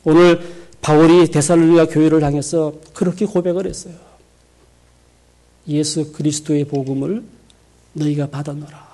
오늘 0.05 0.41
바울이 0.81 1.31
데살로니가 1.31 1.87
교회를 1.87 2.23
향해서 2.23 2.75
그렇게 2.95 3.27
고백을 3.27 3.67
했어요. 3.67 3.95
예수 5.69 6.13
그리스도의 6.13 6.65
복음을 6.65 7.23
너희가 7.93 8.29
받아노라. 8.29 8.90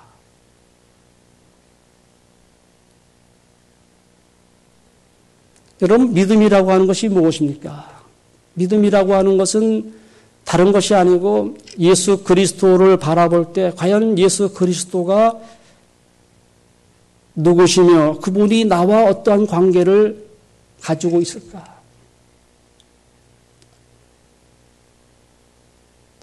여러분 5.81 6.13
믿음이라고 6.13 6.71
하는 6.71 6.87
것이 6.87 7.07
무엇입니까? 7.07 8.01
믿음이라고 8.55 9.13
하는 9.13 9.37
것은 9.37 9.93
다른 10.43 10.71
것이 10.71 10.95
아니고 10.95 11.57
예수 11.79 12.23
그리스도를 12.23 12.97
바라볼 12.97 13.53
때 13.53 13.71
과연 13.75 14.17
예수 14.17 14.53
그리스도가 14.53 15.37
누구시며 17.35 18.19
그분이 18.19 18.65
나와 18.65 19.03
어떠한 19.05 19.45
관계를 19.45 20.25
가지고 20.81 21.19
있을까? 21.19 21.77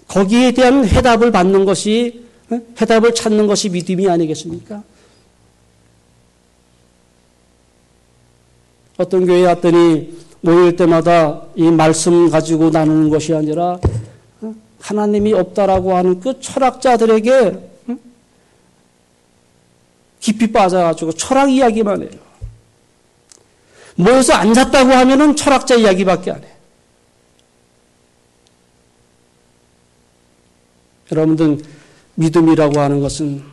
거기에 0.07 0.51
대한 0.51 0.85
해답을 0.85 1.31
받는 1.31 1.65
것이 1.65 2.25
해답을 2.51 3.13
찾는 3.13 3.47
것이 3.47 3.69
믿음이 3.69 4.09
아니겠습니까? 4.09 4.83
어떤 8.97 9.25
교회에 9.25 9.45
왔더니 9.45 10.17
모일 10.41 10.75
때마다 10.75 11.41
이 11.55 11.63
말씀 11.63 12.29
가지고 12.29 12.69
나누는 12.69 13.09
것이 13.09 13.33
아니라 13.33 13.79
하나님이 14.79 15.33
없다라고 15.33 15.95
하는 15.95 16.19
그 16.19 16.39
철학자들에게 16.39 17.71
깊이 20.19 20.51
빠져가지고 20.51 21.13
철학 21.13 21.51
이야기만 21.51 22.03
해요. 22.03 22.09
모여서 23.95 24.33
앉았다고 24.33 24.91
하면은 24.91 25.35
철학자 25.35 25.75
이야기밖에 25.75 26.31
안 26.31 26.43
해. 26.43 26.47
여러분들 31.11 31.59
믿음이라고 32.15 32.79
하는 32.79 33.01
것은 33.01 33.43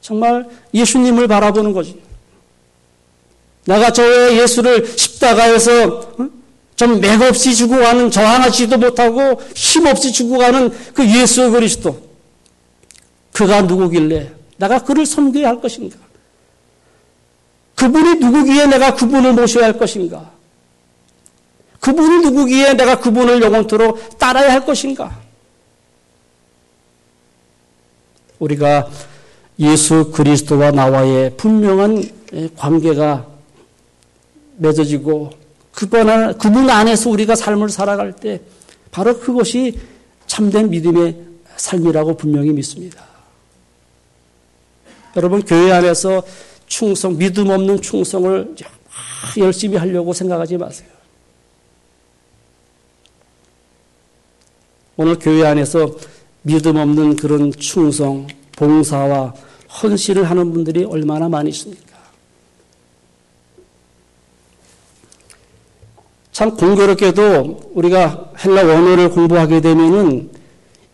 정말 0.00 0.48
예수님을 0.72 1.28
바라보는 1.28 1.72
거지. 1.72 2.03
내가 3.66 3.90
저 3.90 4.02
예수를 4.34 4.86
십자가에서 4.86 6.14
좀 6.76 7.00
맥없이 7.00 7.54
주고 7.54 7.78
가는 7.78 8.10
저항하지도 8.10 8.78
못하고 8.78 9.40
힘없이 9.54 10.12
주고 10.12 10.38
가는 10.38 10.70
그 10.92 11.08
예수 11.08 11.50
그리스도. 11.50 12.04
그가 13.32 13.62
누구길래 13.62 14.30
내가 14.56 14.78
그를 14.82 15.06
섬겨야 15.06 15.48
할 15.48 15.60
것인가? 15.60 15.96
그분이 17.74 18.16
누구기에 18.16 18.66
내가 18.66 18.94
그분을 18.94 19.32
모셔야 19.32 19.66
할 19.66 19.78
것인가? 19.78 20.30
그분이 21.80 22.24
누구기에 22.24 22.74
내가 22.74 23.00
그분을 23.00 23.42
영원토록 23.42 24.18
따라야 24.18 24.52
할 24.52 24.64
것인가? 24.64 25.20
우리가 28.38 28.88
예수 29.58 30.10
그리스도와 30.12 30.70
나와의 30.70 31.36
분명한 31.36 32.04
관계가 32.56 33.33
맺어지고 34.56 35.30
그분, 35.72 36.70
안에서 36.70 37.10
우리가 37.10 37.34
삶을 37.34 37.68
살아갈 37.68 38.12
때 38.14 38.40
바로 38.90 39.18
그것이 39.18 39.78
참된 40.26 40.70
믿음의 40.70 41.16
삶이라고 41.56 42.16
분명히 42.16 42.50
믿습니다. 42.50 43.04
여러분, 45.16 45.42
교회 45.42 45.72
안에서 45.72 46.22
충성, 46.66 47.16
믿음 47.16 47.50
없는 47.50 47.80
충성을 47.80 48.54
열심히 49.38 49.76
하려고 49.76 50.12
생각하지 50.12 50.56
마세요. 50.56 50.88
오늘 54.96 55.18
교회 55.18 55.44
안에서 55.44 55.96
믿음 56.42 56.76
없는 56.76 57.16
그런 57.16 57.50
충성, 57.52 58.26
봉사와 58.52 59.34
헌신을 59.82 60.30
하는 60.30 60.52
분들이 60.52 60.84
얼마나 60.84 61.28
많이 61.28 61.50
있습니까? 61.50 61.83
참 66.34 66.56
공교롭게도 66.56 67.70
우리가 67.74 68.32
헬라 68.44 68.64
원어를 68.64 69.10
공부하게 69.10 69.60
되면은 69.60 70.30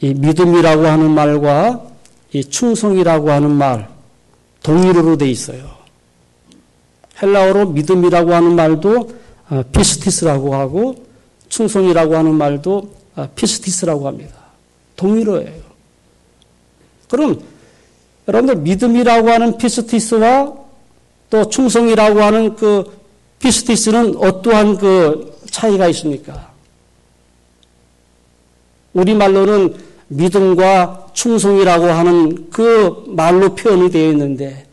이 0.00 0.12
믿음이라고 0.12 0.86
하는 0.86 1.10
말과 1.12 1.82
이 2.34 2.44
충성이라고 2.44 3.30
하는 3.30 3.50
말 3.50 3.88
동일어로 4.62 5.16
돼 5.16 5.30
있어요. 5.30 5.70
헬라어로 7.22 7.70
믿음이라고 7.70 8.34
하는 8.34 8.54
말도 8.54 9.10
아, 9.48 9.64
피스티스라고 9.72 10.54
하고 10.54 11.06
충성이라고 11.48 12.16
하는 12.16 12.34
말도 12.34 12.94
아, 13.16 13.26
피스티스라고 13.34 14.08
합니다. 14.08 14.34
동일어예요. 14.96 15.62
그럼 17.08 17.40
여러분들 18.28 18.56
믿음이라고 18.56 19.30
하는 19.30 19.56
피스티스와 19.56 20.52
또 21.30 21.48
충성이라고 21.48 22.20
하는 22.20 22.56
그 22.56 22.99
피스티스는 23.40 24.16
어떠한 24.16 24.76
그 24.78 25.38
차이가 25.50 25.88
있습니까? 25.88 26.50
우리말로는 28.92 29.74
믿음과 30.08 31.08
충성이라고 31.12 31.86
하는 31.86 32.50
그 32.50 33.04
말로 33.08 33.54
표현이 33.54 33.90
되어 33.90 34.10
있는데 34.10 34.66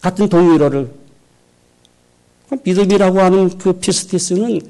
같은 0.00 0.28
동일어를 0.28 0.90
믿음이라고 2.62 3.20
하는 3.20 3.58
그 3.58 3.72
피스티스는 3.74 4.60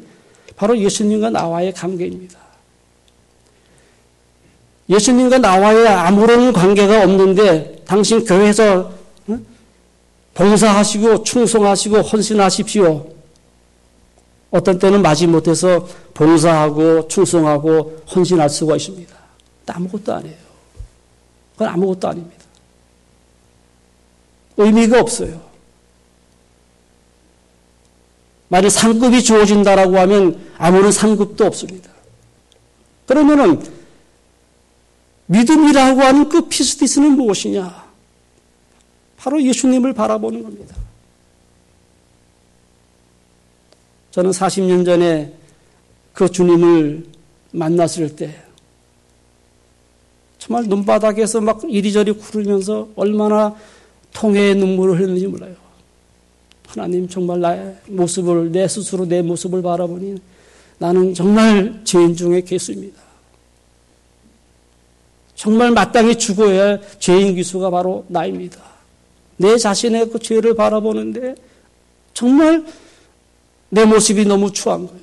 바로 0.57 0.77
예수님과 0.79 1.31
나와의 1.31 1.73
관계입니다. 1.73 2.39
예수님과 4.89 5.39
나와의 5.39 5.87
아무런 5.87 6.53
관계가 6.53 7.05
없는데 7.05 7.83
당신 7.87 8.25
교회에서 8.25 8.93
봉사하시고 10.35 11.23
충성하시고 11.23 11.99
헌신하십시오. 11.99 13.16
어떤 14.51 14.79
때는 14.79 15.03
마지못해서 15.03 15.87
봉사하고 16.15 17.09
충성하고 17.09 18.05
헌신할 18.15 18.49
수가 18.49 18.77
있습니다. 18.77 19.15
아무것도 19.67 20.15
아니에요. 20.15 20.37
그건 21.53 21.69
아무것도 21.69 22.09
아닙니다. 22.09 22.45
의미가 24.57 25.01
없어요. 25.01 25.41
만약 28.49 28.71
상급이 28.71 29.23
주어진다라고 29.23 29.99
하면 29.99 30.53
아무런 30.57 30.93
상급도 30.93 31.45
없습니다. 31.45 31.91
그러면은 33.07 33.63
믿음이라고 35.27 36.01
하는 36.01 36.29
그 36.29 36.49
피스티스는 36.49 37.13
무엇이냐? 37.13 37.87
바로 39.17 39.43
예수님을 39.43 39.93
바라보는 39.93 40.43
겁니다. 40.43 40.77
저는 44.17 44.31
40년 44.31 44.83
전에 44.83 45.31
그 46.15 46.27
주님을 46.27 47.05
만났을 47.51 48.17
때 48.17 48.35
정말 50.39 50.65
눈바닥에서 50.65 51.43
막 51.43 51.61
이리저리 51.69 52.13
구르면서 52.13 52.89
얼마나 52.97 53.55
통해의 54.15 54.55
눈물을 54.55 54.99
흘렸는지 54.99 55.27
몰라요. 55.27 55.55
하나님 56.67 57.07
정말 57.07 57.41
나의 57.41 57.77
모습을 57.89 58.53
내 58.53 58.67
스스로 58.67 59.05
내 59.05 59.21
모습을 59.21 59.61
바라보니 59.61 60.17
나는 60.79 61.13
정말 61.13 61.83
죄인 61.85 62.17
중에 62.17 62.41
개수입니다. 62.41 62.99
정말 65.35 65.73
마땅히 65.73 66.17
죽어야 66.17 66.63
할 66.63 66.83
죄인 66.99 67.35
기수가 67.35 67.69
바로 67.69 68.07
나입니다. 68.09 68.63
내 69.37 69.59
자신의 69.59 70.09
그 70.09 70.19
죄를 70.19 70.55
바라보는데 70.55 71.35
정말 72.15 72.65
내 73.69 73.85
모습이 73.85 74.25
너무 74.25 74.53
추한 74.53 74.87
거예요. 74.87 75.01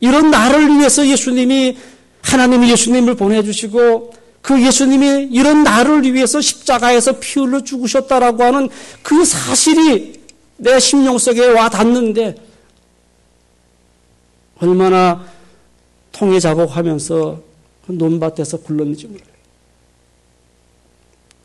이런 0.00 0.30
나를 0.30 0.78
위해서 0.78 1.06
예수님이 1.06 1.76
하나님이 2.22 2.70
예수님을 2.70 3.14
보내주시고 3.14 4.12
그 4.42 4.64
예수님이 4.64 5.28
이런 5.30 5.62
나를 5.62 6.02
위해서 6.12 6.40
십자가에서 6.40 7.18
피 7.20 7.40
흘려 7.40 7.62
죽으셨다라고 7.62 8.42
하는 8.42 8.68
그 9.02 9.24
사실이 9.24 10.20
내 10.56 10.78
심령 10.78 11.18
속에 11.18 11.46
와 11.48 11.68
닿는데 11.68 12.34
얼마나 14.58 15.24
통해 16.12 16.40
작업하면서 16.40 17.40
그 17.86 17.92
논밭에서 17.92 18.58
굴렀는지 18.58 19.06
몰라요. 19.06 19.24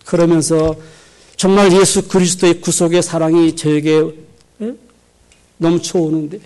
그러면서 0.05 0.75
정말 1.35 1.71
예수 1.73 2.07
그리스도의 2.07 2.61
구속의 2.61 3.01
사랑이 3.01 3.55
저에게 3.55 4.24
넘쳐오는데 5.57 6.39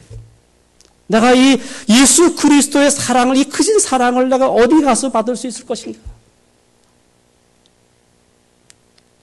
내가 1.07 1.33
이 1.33 1.59
예수 1.89 2.35
그리스도의 2.35 2.91
사랑을 2.91 3.35
이 3.37 3.43
크신 3.45 3.79
사랑을 3.79 4.29
내가 4.29 4.47
어디 4.47 4.79
가서 4.81 5.11
받을 5.11 5.35
수 5.35 5.47
있을 5.47 5.65
것인가? 5.65 5.99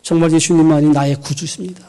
정말 0.02 0.32
예수님만이 0.32 0.88
나의 0.88 1.16
구주십니다. 1.20 1.86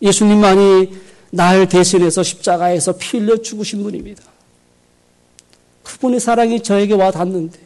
예수님만이 0.00 0.94
날 1.30 1.68
대신해서 1.68 2.22
십자가에서 2.22 2.96
피 2.96 3.18
흘려 3.18 3.36
죽으신 3.36 3.82
분입니다. 3.82 4.22
그분의 5.82 6.20
사랑이 6.20 6.62
저에게 6.62 6.94
와 6.94 7.10
닿는데 7.10 7.58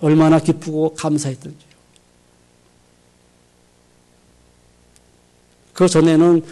얼마나 0.00 0.38
기쁘고 0.38 0.94
감사했던지 0.94 1.65
그 5.76 5.88
전에는 5.88 6.42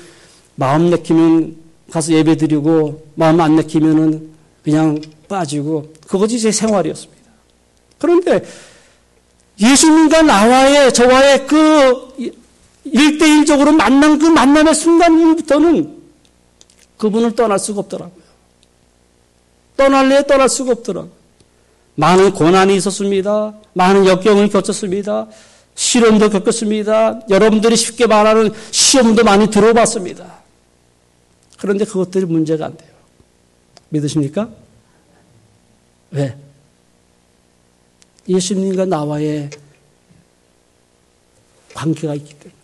마음 0.54 0.90
내키면 0.90 1.56
가서 1.90 2.12
예배 2.12 2.36
드리고 2.36 3.06
마음 3.14 3.40
안 3.40 3.56
내키면은 3.56 4.30
그냥 4.62 5.00
빠지고 5.28 5.92
그것이 6.06 6.38
제 6.38 6.52
생활이었습니다. 6.52 7.24
그런데 7.98 8.44
예수님과 9.60 10.22
나와의 10.22 10.92
저와의 10.92 11.46
그 11.46 12.34
일대일적으로 12.84 13.72
만난 13.72 14.18
그 14.18 14.26
만남의 14.26 14.74
순간부터는 14.74 16.02
그분을 16.98 17.34
떠날 17.34 17.58
수가 17.58 17.80
없더라고요. 17.80 18.24
떠날래 19.76 20.26
떠날 20.26 20.48
수가 20.48 20.72
없더라고요. 20.72 21.12
많은 21.94 22.32
고난이 22.32 22.76
있었습니다. 22.76 23.54
많은 23.72 24.06
역경을 24.06 24.48
겪었습니다. 24.50 25.28
실험도 25.74 26.30
겪었습니다. 26.30 27.22
여러분들이 27.28 27.76
쉽게 27.76 28.06
말하는 28.06 28.52
시험도 28.70 29.24
많이 29.24 29.50
들어봤습니다. 29.50 30.42
그런데 31.58 31.84
그것들이 31.84 32.26
문제가 32.26 32.66
안 32.66 32.76
돼요. 32.76 32.90
믿으십니까? 33.88 34.48
왜? 36.10 36.36
예수님과 38.28 38.86
나와의 38.86 39.50
관계가 41.74 42.14
있기 42.14 42.34
때문에. 42.34 42.54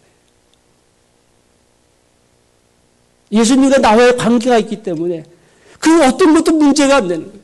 예수님과 3.33 3.79
나와의 3.79 4.17
관계가 4.17 4.59
있기 4.59 4.83
때문에 4.83 5.25
그 5.79 6.05
어떤 6.05 6.35
것도 6.35 6.53
문제가 6.53 6.97
안 6.97 7.09
되는 7.09 7.27
거예요. 7.27 7.41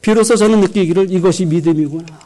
비로소 0.00 0.36
저는 0.36 0.60
느끼기를 0.60 1.10
이것이 1.10 1.44
믿음이구나. 1.44 2.18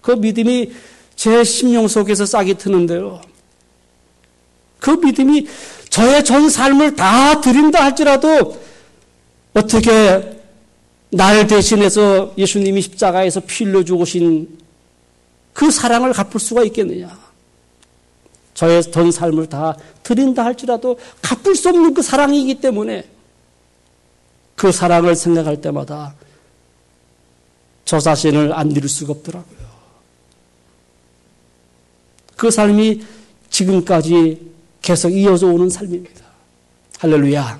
그 0.00 0.12
믿음이 0.12 0.72
제 1.14 1.44
심령 1.44 1.86
속에서 1.88 2.24
싹이 2.24 2.54
트는데요. 2.54 3.20
그 4.78 4.90
믿음이 4.90 5.46
저의 5.90 6.24
전 6.24 6.48
삶을 6.48 6.96
다 6.96 7.40
드린다 7.40 7.84
할지라도 7.84 8.58
어떻게 9.52 10.40
날 11.10 11.46
대신해서 11.46 12.32
예수님이 12.38 12.80
십자가에서 12.82 13.40
피 13.40 13.64
흘려 13.64 13.84
죽으신 13.84 14.58
그 15.52 15.70
사랑을 15.70 16.12
갚을 16.12 16.38
수가 16.38 16.62
있겠느냐. 16.64 17.18
저의 18.54 18.82
전 18.82 19.10
삶을 19.10 19.48
다 19.48 19.76
드린다 20.02 20.44
할지라도 20.44 20.98
갚을 21.20 21.54
수 21.54 21.68
없는 21.68 21.94
그 21.94 22.02
사랑이기 22.02 22.56
때문에 22.56 23.04
그 24.60 24.70
사랑을 24.70 25.16
생각할 25.16 25.62
때마다 25.62 26.14
저 27.86 27.98
자신을 27.98 28.52
안 28.52 28.70
잃을 28.70 28.90
수가 28.90 29.12
없더라고요. 29.14 29.58
그 32.36 32.50
삶이 32.50 33.02
지금까지 33.48 34.50
계속 34.82 35.08
이어져 35.08 35.46
오는 35.46 35.70
삶입니다. 35.70 36.26
할렐루야. 36.98 37.58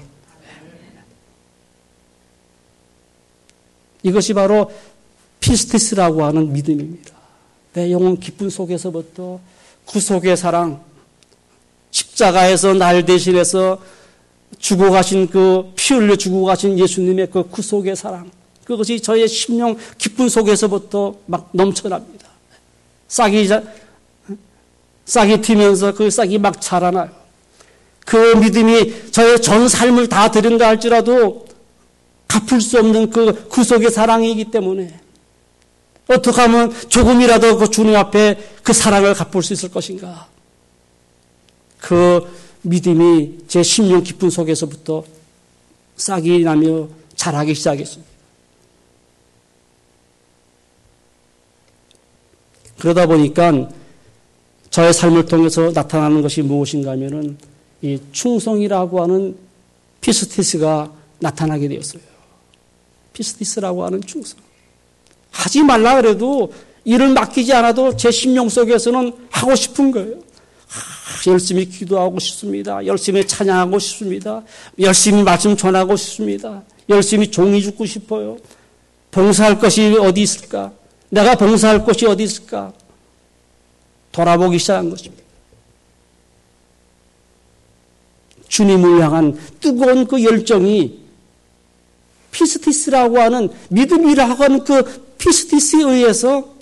이것이 4.02 4.34
바로 4.34 4.70
피스티스라고 5.40 6.22
하는 6.22 6.52
믿음입니다. 6.52 7.14
내 7.72 7.90
영혼 7.90 8.20
깊은 8.20 8.50
속에서부터 8.50 9.40
구속의 9.86 10.36
사랑, 10.36 10.84
십자가에서 11.92 12.74
날 12.74 13.06
대신해서 13.06 13.80
죽어 14.58 14.90
가신 14.90 15.26
그 15.28 15.70
피 15.90 15.94
흘려 15.94 16.14
죽어 16.14 16.44
가신 16.44 16.78
예수님의 16.78 17.30
그 17.32 17.42
구속의 17.48 17.96
사랑, 17.96 18.30
그것이 18.64 19.00
저의 19.00 19.26
심령 19.26 19.76
깊은 19.98 20.28
속에서부터 20.28 21.16
막 21.26 21.48
넘쳐납니다. 21.50 22.28
싹이, 23.08 23.48
싹이 25.04 25.40
튀면서 25.40 25.92
그 25.92 26.08
싹이 26.08 26.38
막 26.38 26.60
자라나요. 26.60 27.10
그 28.06 28.36
믿음이 28.36 29.10
저의 29.10 29.42
전 29.42 29.68
삶을 29.68 30.08
다 30.08 30.30
드린다 30.30 30.68
할지라도 30.68 31.46
갚을 32.28 32.60
수 32.60 32.78
없는 32.78 33.10
그 33.10 33.48
구속의 33.48 33.90
사랑이기 33.90 34.52
때문에 34.52 35.00
어떻게 36.06 36.40
하면 36.42 36.72
조금이라도 36.88 37.58
그 37.58 37.68
주님 37.68 37.96
앞에 37.96 38.38
그 38.62 38.72
사랑을 38.72 39.14
갚을 39.14 39.42
수 39.42 39.54
있을 39.54 39.70
것인가? 39.70 40.28
그 41.78 42.28
믿음이 42.62 43.38
제 43.48 43.62
심령 43.62 44.02
깊은 44.02 44.30
속에서부터 44.30 45.04
싹이 45.96 46.40
나며 46.40 46.88
자라기 47.16 47.54
시작했습니다. 47.54 48.10
그러다 52.78 53.06
보니까 53.06 53.68
저의 54.70 54.92
삶을 54.92 55.26
통해서 55.26 55.70
나타나는 55.70 56.22
것이 56.22 56.42
무엇인가 56.42 56.92
하면은 56.92 57.36
이 57.82 57.98
충성이라고 58.12 59.02
하는 59.02 59.36
피스티스가 60.00 60.92
나타나게 61.18 61.68
되었어요. 61.68 62.02
피스티스라고 63.12 63.84
하는 63.84 64.00
충성. 64.02 64.38
하지 65.30 65.62
말라 65.62 65.96
그래도 65.96 66.52
일을 66.84 67.10
맡기지 67.10 67.52
않아도 67.52 67.96
제 67.96 68.10
심령 68.10 68.48
속에서는 68.48 69.12
하고 69.30 69.54
싶은 69.54 69.90
거예요. 69.90 70.29
열심히 71.26 71.68
기도하고 71.68 72.18
싶습니다. 72.18 72.84
열심히 72.86 73.26
찬양하고 73.26 73.78
싶습니다. 73.78 74.42
열심히 74.78 75.22
말씀 75.22 75.56
전하고 75.56 75.96
싶습니다. 75.96 76.62
열심히 76.88 77.30
종이 77.30 77.62
죽고 77.62 77.86
싶어요. 77.86 78.38
봉사할 79.10 79.58
것이 79.58 79.96
어디 80.00 80.22
있을까? 80.22 80.72
내가 81.08 81.34
봉사할 81.34 81.84
곳이 81.84 82.06
어디 82.06 82.22
있을까? 82.24 82.72
돌아보기 84.12 84.58
시작한 84.58 84.90
것입니다. 84.90 85.22
주님을 88.48 89.02
향한 89.02 89.38
뜨거운 89.60 90.06
그 90.06 90.22
열정이 90.22 91.00
피스티스라고 92.32 93.18
하는 93.20 93.48
믿음이라고 93.70 94.44
하는 94.44 94.64
그 94.64 94.84
피스티스에 95.18 95.82
의해서 95.82 96.59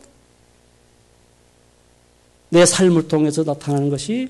내 2.50 2.64
삶을 2.64 3.08
통해서 3.08 3.42
나타나는 3.42 3.90
것이 3.90 4.28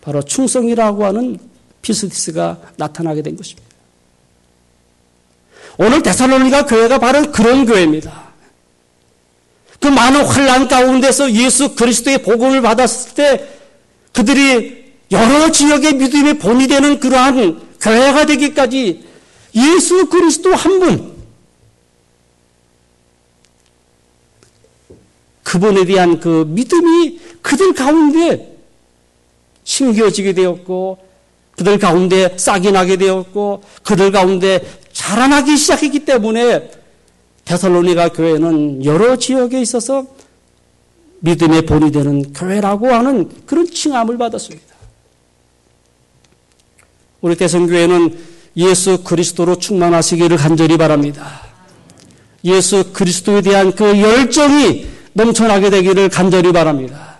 바로 0.00 0.22
충성이라고 0.22 1.04
하는 1.04 1.38
피스티스가 1.82 2.58
나타나게 2.76 3.22
된 3.22 3.36
것입니다. 3.36 3.66
오늘 5.78 6.02
데살로니가 6.02 6.66
교회가 6.66 6.98
바로 6.98 7.30
그런 7.32 7.66
교회입니다. 7.66 8.26
그그 9.72 9.88
많은 9.88 10.24
환란 10.24 10.68
가운데서 10.68 11.32
예수 11.32 11.74
그리스도의 11.74 12.22
복음을 12.22 12.62
받았을 12.62 13.14
때 13.14 13.48
그들이 14.12 14.86
여러 15.12 15.50
지역의 15.52 15.94
믿음의 15.94 16.38
본이 16.38 16.66
되는 16.66 16.98
그러한 16.98 17.60
교회가 17.80 18.26
되기까지 18.26 19.04
예수 19.54 20.08
그리스도 20.08 20.54
한 20.54 20.80
분, 20.80 21.15
그분에 25.46 25.84
대한 25.84 26.18
그 26.18 26.44
믿음이 26.48 27.20
그들 27.40 27.72
가운데 27.72 28.56
심겨지게 29.62 30.32
되었고, 30.32 30.98
그들 31.52 31.78
가운데 31.78 32.36
싹이 32.36 32.72
나게 32.72 32.96
되었고, 32.96 33.62
그들 33.84 34.10
가운데 34.10 34.60
자라나기 34.92 35.56
시작했기 35.56 36.00
때문에 36.00 36.68
데살로니가 37.44 38.08
교회는 38.08 38.84
여러 38.84 39.14
지역에 39.16 39.60
있어서 39.60 40.06
믿음의 41.20 41.62
본이 41.62 41.92
되는 41.92 42.32
교회라고 42.32 42.88
하는 42.88 43.30
그런 43.46 43.70
칭함을 43.70 44.18
받았습니다. 44.18 44.74
우리 47.20 47.36
대성교회는 47.36 48.18
예수 48.56 49.04
그리스도로 49.04 49.58
충만하시기를 49.58 50.38
간절히 50.38 50.76
바랍니다. 50.76 51.42
예수 52.42 52.92
그리스도에 52.92 53.42
대한 53.42 53.72
그 53.76 54.00
열정이 54.00 54.95
넘쳐나게 55.16 55.70
되기를 55.70 56.10
간절히 56.10 56.52
바랍니다. 56.52 57.16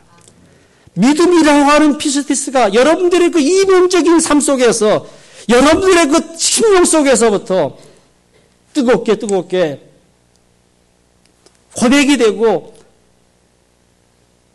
믿음이라고 0.95 1.61
하는 1.65 1.99
피스티스가 1.99 2.75
여러분들의 2.75 3.31
그 3.31 3.41
이면적인 3.41 4.21
삶 4.21 4.41
속에서 4.41 5.07
여러분들의 5.49 6.09
그 6.09 6.35
심령 6.37 6.85
속에서부터 6.85 7.77
뜨겁게 8.75 9.17
뜨겁게 9.17 9.81
고백이 11.75 12.17
되고 12.19 12.75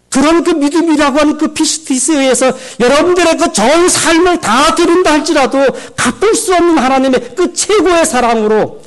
그런 0.09 0.43
그 0.43 0.51
믿음이라고 0.51 1.19
하는 1.19 1.37
그 1.37 1.53
피스티스에 1.53 2.19
의해서 2.19 2.51
여러분들의 2.79 3.37
그 3.37 3.53
좋은 3.53 3.87
삶을 3.87 4.41
다 4.41 4.75
드린다 4.75 5.13
할지라도 5.13 5.65
갚을 5.95 6.35
수 6.35 6.53
없는 6.53 6.77
하나님의 6.77 7.35
그 7.35 7.53
최고의 7.53 8.05
사랑으로 8.05 8.81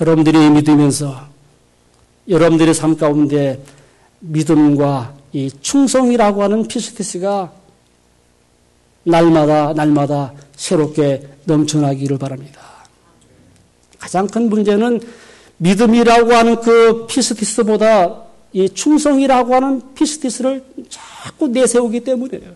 여러분들이 0.00 0.50
믿으면서 0.50 1.28
여러분들의 2.28 2.74
삶 2.74 2.96
가운데 2.96 3.62
믿음과 4.20 5.14
이 5.32 5.50
충성이라고 5.60 6.42
하는 6.42 6.66
피스티스가 6.68 7.52
날마다 9.04 9.72
날마다 9.72 10.32
새롭게 10.54 11.28
넘쳐나기를 11.44 12.18
바랍니다. 12.18 12.60
가장 13.98 14.26
큰 14.26 14.48
문제는 14.48 15.00
믿음이라고 15.58 16.32
하는 16.32 16.60
그 16.60 17.06
피스티스보다 17.06 18.22
이 18.52 18.68
충성이라고 18.68 19.54
하는 19.54 19.94
피스티스를 19.94 20.64
자꾸 20.88 21.48
내세우기 21.48 22.00
때문이에요. 22.00 22.52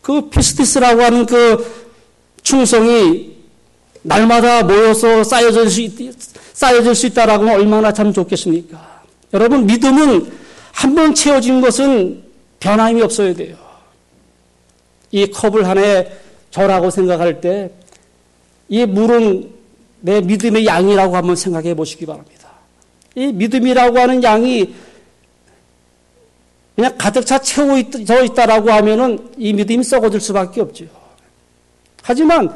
그 0.00 0.28
피스티스라고 0.28 1.02
하는 1.02 1.26
그 1.26 1.86
충성이 2.42 3.41
날마다 4.02 4.62
모여서 4.64 5.22
쌓여질 5.24 5.70
수, 5.70 5.80
있, 5.80 5.92
쌓여질 6.52 6.94
수 6.94 7.06
있다라고 7.06 7.44
하면 7.44 7.60
얼마나 7.60 7.92
참 7.92 8.12
좋겠습니까? 8.12 9.02
여러분, 9.32 9.66
믿음은 9.66 10.42
한 10.72 10.94
번 10.94 11.14
채워진 11.14 11.60
것은 11.60 12.24
변함이 12.58 13.00
없어야 13.02 13.34
돼요. 13.34 13.56
이 15.10 15.26
컵을 15.30 15.66
하나에 15.68 16.10
저라고 16.50 16.90
생각할 16.90 17.40
때, 17.40 17.70
이 18.68 18.84
물은 18.84 19.50
내 20.00 20.20
믿음의 20.20 20.66
양이라고 20.66 21.16
한번 21.16 21.36
생각해 21.36 21.74
보시기 21.74 22.06
바랍니다. 22.06 22.48
이 23.14 23.26
믿음이라고 23.26 23.98
하는 23.98 24.22
양이 24.22 24.74
그냥 26.74 26.94
가득 26.98 27.24
차 27.26 27.38
채워 27.38 27.78
있다라고 27.78 28.72
하면은 28.72 29.30
이 29.36 29.52
믿음이 29.52 29.84
썩어질 29.84 30.20
수밖에 30.20 30.62
없죠. 30.62 30.86
하지만 32.02 32.52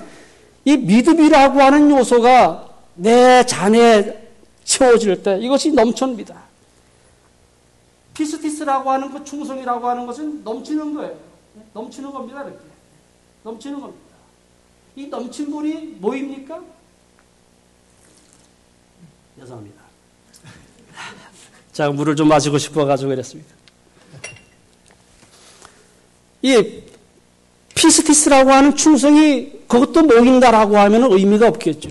이 0.66 0.76
믿음이라고 0.76 1.62
하는 1.62 1.90
요소가 1.92 2.68
내 2.96 3.46
잔에 3.46 4.28
채워질 4.64 5.22
때 5.22 5.38
이것이 5.38 5.70
넘칩니다. 5.70 6.42
피스티스라고 8.14 8.90
하는 8.90 9.12
그 9.12 9.22
충성이라고 9.24 9.88
하는 9.88 10.06
것은 10.06 10.42
넘치는 10.42 10.94
거예요. 10.94 11.16
넘치는 11.72 12.10
겁니다. 12.10 12.42
이렇게. 12.42 12.58
넘치는 13.44 13.80
겁니다. 13.80 14.06
이 14.96 15.06
넘친 15.06 15.50
물이 15.50 15.98
뭐입니까? 16.00 16.60
죄송합니다. 19.38 19.82
자, 21.72 21.90
물을 21.92 22.16
좀 22.16 22.26
마시고 22.26 22.58
싶어가지고 22.58 23.10
그랬습니다. 23.10 23.54
이 26.42 26.82
피스티스라고 27.76 28.50
하는 28.50 28.74
충성이 28.74 29.52
그것도 29.68 30.02
모인다라고 30.02 30.76
하면 30.78 31.12
의미가 31.12 31.46
없겠죠. 31.46 31.90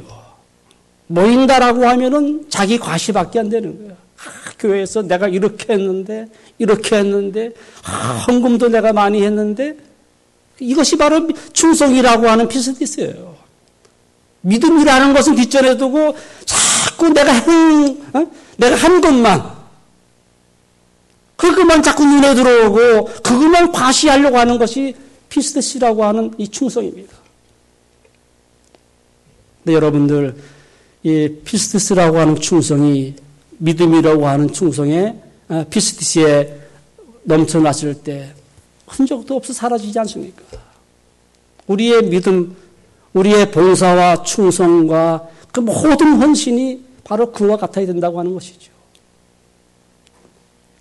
모인다라고 1.07 1.87
하면은 1.87 2.45
자기 2.49 2.77
과시밖에 2.77 3.39
안 3.39 3.49
되는 3.49 3.77
거예요. 3.77 3.91
아, 3.93 4.51
교회에서 4.57 5.03
내가 5.03 5.27
이렇게 5.27 5.73
했는데, 5.73 6.27
이렇게 6.57 6.97
했는데, 6.97 7.51
아, 7.83 8.23
헌금도 8.27 8.69
내가 8.69 8.93
많이 8.93 9.23
했는데, 9.23 9.77
이것이 10.59 10.97
바로 10.97 11.29
충성이라고 11.53 12.27
하는 12.27 12.47
피스티스예요. 12.47 13.35
믿음이라는 14.41 15.13
것은 15.13 15.35
뒷전에 15.35 15.77
두고 15.77 16.15
자꾸 16.45 17.09
내가 17.09 17.31
한, 17.31 18.03
어? 18.13 18.27
내가 18.57 18.75
한 18.75 19.01
것만, 19.01 19.55
그것만 21.35 21.83
자꾸 21.83 22.05
눈에 22.05 22.33
들어오고, 22.33 23.05
그것만 23.21 23.71
과시하려고 23.71 24.37
하는 24.37 24.57
것이 24.57 24.95
피스티스라고 25.35 26.05
하는 26.05 26.33
이 26.37 26.47
충성입니다. 26.47 27.13
근데 29.63 29.75
여러분들, 29.75 30.35
이 31.03 31.29
피스티스라고 31.43 32.17
하는 32.17 32.35
충성이 32.37 33.13
믿음이라고 33.57 34.27
하는 34.27 34.51
충성에 34.51 35.13
어, 35.49 35.65
피스티스에 35.69 36.61
넘쳐났을 37.23 37.95
때 37.95 38.33
흔적도 38.87 39.35
없어 39.35 39.51
사라지지 39.51 39.99
않습니까? 39.99 40.41
우리의 41.67 42.03
믿음, 42.03 42.55
우리의 43.13 43.51
봉사와 43.51 44.23
충성과 44.23 45.27
그 45.51 45.59
모든 45.59 46.21
헌신이 46.21 46.83
바로 47.03 47.31
그와 47.31 47.57
같아야 47.57 47.85
된다고 47.85 48.19
하는 48.19 48.33
것이죠. 48.33 48.71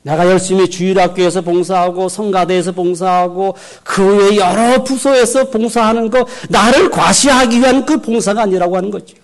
내가 0.04 0.30
열심히 0.30 0.68
주일학교에서 0.68 1.40
봉사하고 1.40 2.10
성가대에서 2.10 2.72
봉사하고 2.72 3.56
그 3.82 4.02
외 4.02 4.36
여러 4.36 4.84
부서에서 4.84 5.48
봉사하는 5.48 6.10
거 6.10 6.26
나를 6.50 6.90
과시하기 6.90 7.58
위한 7.58 7.86
그 7.86 8.00
봉사가 8.02 8.42
아니라고 8.42 8.76
하는 8.76 8.90
거죠. 8.90 9.16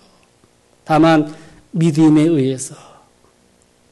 다만 0.84 1.32
믿음에 1.72 2.22
의해서 2.22 2.74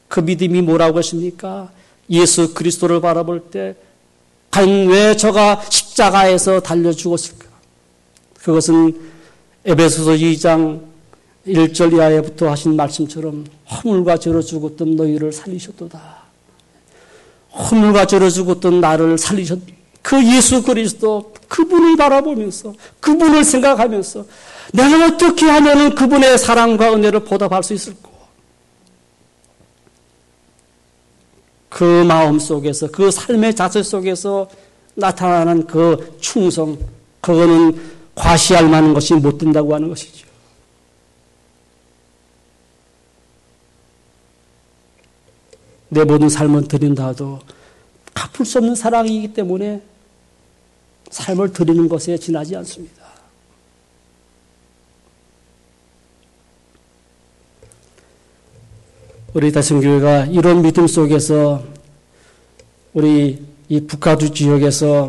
그 0.09 0.21
믿음이 0.21 0.63
뭐라고 0.63 0.99
하십니까? 0.99 1.71
예수 2.09 2.55
그리스도를 2.55 3.03
바라볼 3.03 3.51
때 3.51 3.77
과연 4.51 4.89
왜 4.89 5.15
저가 5.15 5.61
십자가에서 5.69 6.61
달려 6.61 6.91
죽었을까? 6.91 7.45
그것은 8.43 8.99
에베소서 9.67 10.13
2장 10.13 10.81
1절 11.47 11.93
이하에부터 11.93 12.49
하신 12.49 12.77
말씀처럼 12.77 13.45
허물과 13.71 14.17
저러 14.17 14.41
죽었던 14.41 14.97
너희를 14.97 15.33
살리셨도다. 15.33 16.18
허물과 17.53 18.07
저러 18.07 18.31
죽었던 18.31 18.81
나를 18.81 19.19
살리셨. 19.19 19.59
그 20.03 20.25
예수 20.35 20.63
그리스도 20.63 21.33
그분을 21.49 21.97
바라보면서 21.97 22.75
그분을 23.01 23.45
생각하면서 23.45 24.25
내가 24.73 25.07
어떻게 25.07 25.47
하면 25.47 25.95
그분의 25.95 26.39
사랑과 26.39 26.93
은혜를 26.93 27.21
보답할 27.21 27.63
수 27.63 27.75
있을까? 27.75 28.09
그 31.69 31.85
마음 32.05 32.39
속에서 32.39 32.91
그 32.91 33.11
삶의 33.11 33.55
자세 33.55 33.83
속에서 33.83 34.49
나타나는 34.95 35.67
그 35.67 36.17
충성 36.21 36.77
그거는 37.21 37.81
과시할 38.15 38.69
만한 38.69 38.95
것이 38.95 39.15
못 39.15 39.39
된다고 39.39 39.75
하는 39.75 39.89
것이죠. 39.89 40.28
내 45.91 46.05
모든 46.05 46.29
삶을 46.29 46.69
드린다 46.69 47.13
도 47.13 47.41
갚을 48.15 48.45
수 48.45 48.59
없는 48.59 48.75
사랑이기 48.75 49.33
때문에 49.33 49.81
삶을 51.11 51.53
드리는 51.53 51.89
것에 51.89 52.19
지나지 52.19 52.57
않습니다. 52.57 53.07
우리 59.35 59.53
다성교회가 59.53 60.27
이런 60.27 60.63
믿음 60.63 60.87
속에서 60.87 61.63
우리 62.95 63.47
이 63.69 63.81
북가주 63.81 64.33
지역에서 64.33 65.09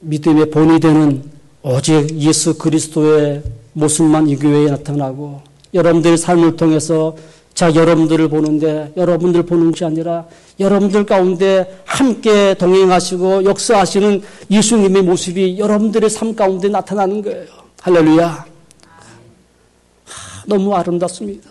믿음의 0.00 0.50
본이 0.50 0.80
되는 0.80 1.22
오직 1.62 2.10
예수 2.18 2.56
그리스도의 2.56 3.42
모습만 3.74 4.28
이 4.28 4.36
교회에 4.36 4.70
나타나고 4.70 5.42
여러분들 5.74 6.16
삶을 6.16 6.56
통해서 6.56 7.14
자 7.60 7.74
여러분들을 7.74 8.28
보는데 8.28 8.90
여러분들 8.96 9.42
보는 9.42 9.72
것이 9.72 9.84
아니라 9.84 10.24
여러분들 10.58 11.04
가운데 11.04 11.82
함께 11.84 12.54
동행하시고 12.54 13.44
역사하시는 13.44 14.22
예수님의 14.50 15.02
모습이 15.02 15.58
여러분들의 15.58 16.08
삶 16.08 16.34
가운데 16.34 16.70
나타나는 16.70 17.20
거예요. 17.20 17.48
할렐루야. 17.82 18.46
너무 20.46 20.74
아름답습니다. 20.74 21.50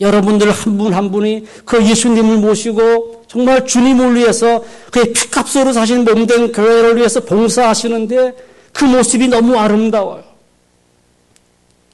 여러분들 0.00 0.52
한 0.52 0.78
분한 0.78 0.92
한 0.94 1.10
분이 1.10 1.46
그 1.64 1.84
예수님을 1.84 2.36
모시고 2.36 3.24
정말 3.26 3.66
주님을 3.66 4.14
위해서 4.14 4.62
그의 4.92 5.12
피값으로 5.12 5.72
사신 5.72 6.04
몸된 6.04 6.52
교회를 6.52 6.96
위해서 6.96 7.18
봉사하시는데 7.18 8.36
그 8.72 8.84
모습이 8.84 9.26
너무 9.26 9.58
아름다워요. 9.58 10.22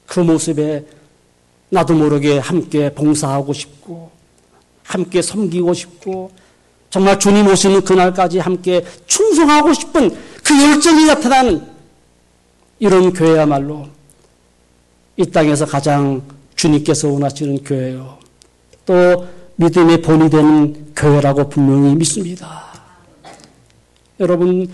그 0.05 0.19
모습에 0.19 0.85
나도 1.69 1.93
모르게 1.93 2.39
함께 2.39 2.93
봉사하고 2.93 3.53
싶고 3.53 4.11
함께 4.83 5.21
섬기고 5.21 5.73
싶고 5.73 6.31
정말 6.89 7.19
주님 7.19 7.47
오시는 7.47 7.83
그날까지 7.83 8.39
함께 8.39 8.83
충성하고 9.05 9.73
싶은 9.73 10.09
그 10.43 10.63
열정이 10.63 11.05
나타나는 11.05 11.63
이런 12.79 13.13
교회야말로 13.13 13.87
이 15.15 15.25
땅에서 15.25 15.65
가장 15.65 16.23
주님께서 16.55 17.09
원하시는 17.09 17.63
교회요. 17.63 18.17
또 18.85 19.27
믿음의 19.57 20.01
본이 20.01 20.29
되는 20.29 20.93
교회라고 20.95 21.49
분명히 21.49 21.93
믿습니다. 21.95 22.69
여러분 24.19 24.67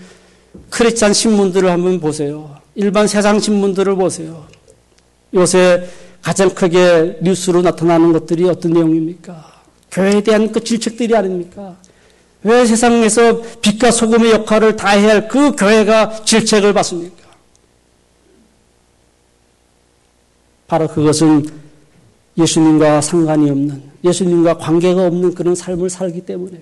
크리스찬 0.70 1.12
신문들을 1.12 1.70
한번 1.70 2.00
보세요. 2.00 2.56
일반 2.74 3.06
세상 3.06 3.38
신문들을 3.38 3.94
보세요. 3.96 4.46
요새 5.34 5.86
가장 6.22 6.50
크게 6.50 7.18
뉴스로 7.22 7.62
나타나는 7.62 8.12
것들이 8.12 8.48
어떤 8.48 8.72
내용입니까? 8.72 9.62
교회에 9.90 10.22
대한 10.22 10.50
그 10.52 10.62
질책들이 10.62 11.14
아닙니까? 11.14 11.76
왜 12.42 12.64
세상에서 12.66 13.42
빛과 13.60 13.90
소금의 13.90 14.32
역할을 14.32 14.76
다해야 14.76 15.08
할 15.14 15.28
그 15.28 15.52
교회가 15.56 16.24
질책을 16.24 16.72
받습니까? 16.72 17.26
바로 20.66 20.88
그것은 20.88 21.46
예수님과 22.36 23.00
상관이 23.00 23.50
없는, 23.50 23.82
예수님과 24.04 24.58
관계가 24.58 25.06
없는 25.06 25.34
그런 25.34 25.54
삶을 25.54 25.88
살기 25.88 26.22
때문에요. 26.22 26.60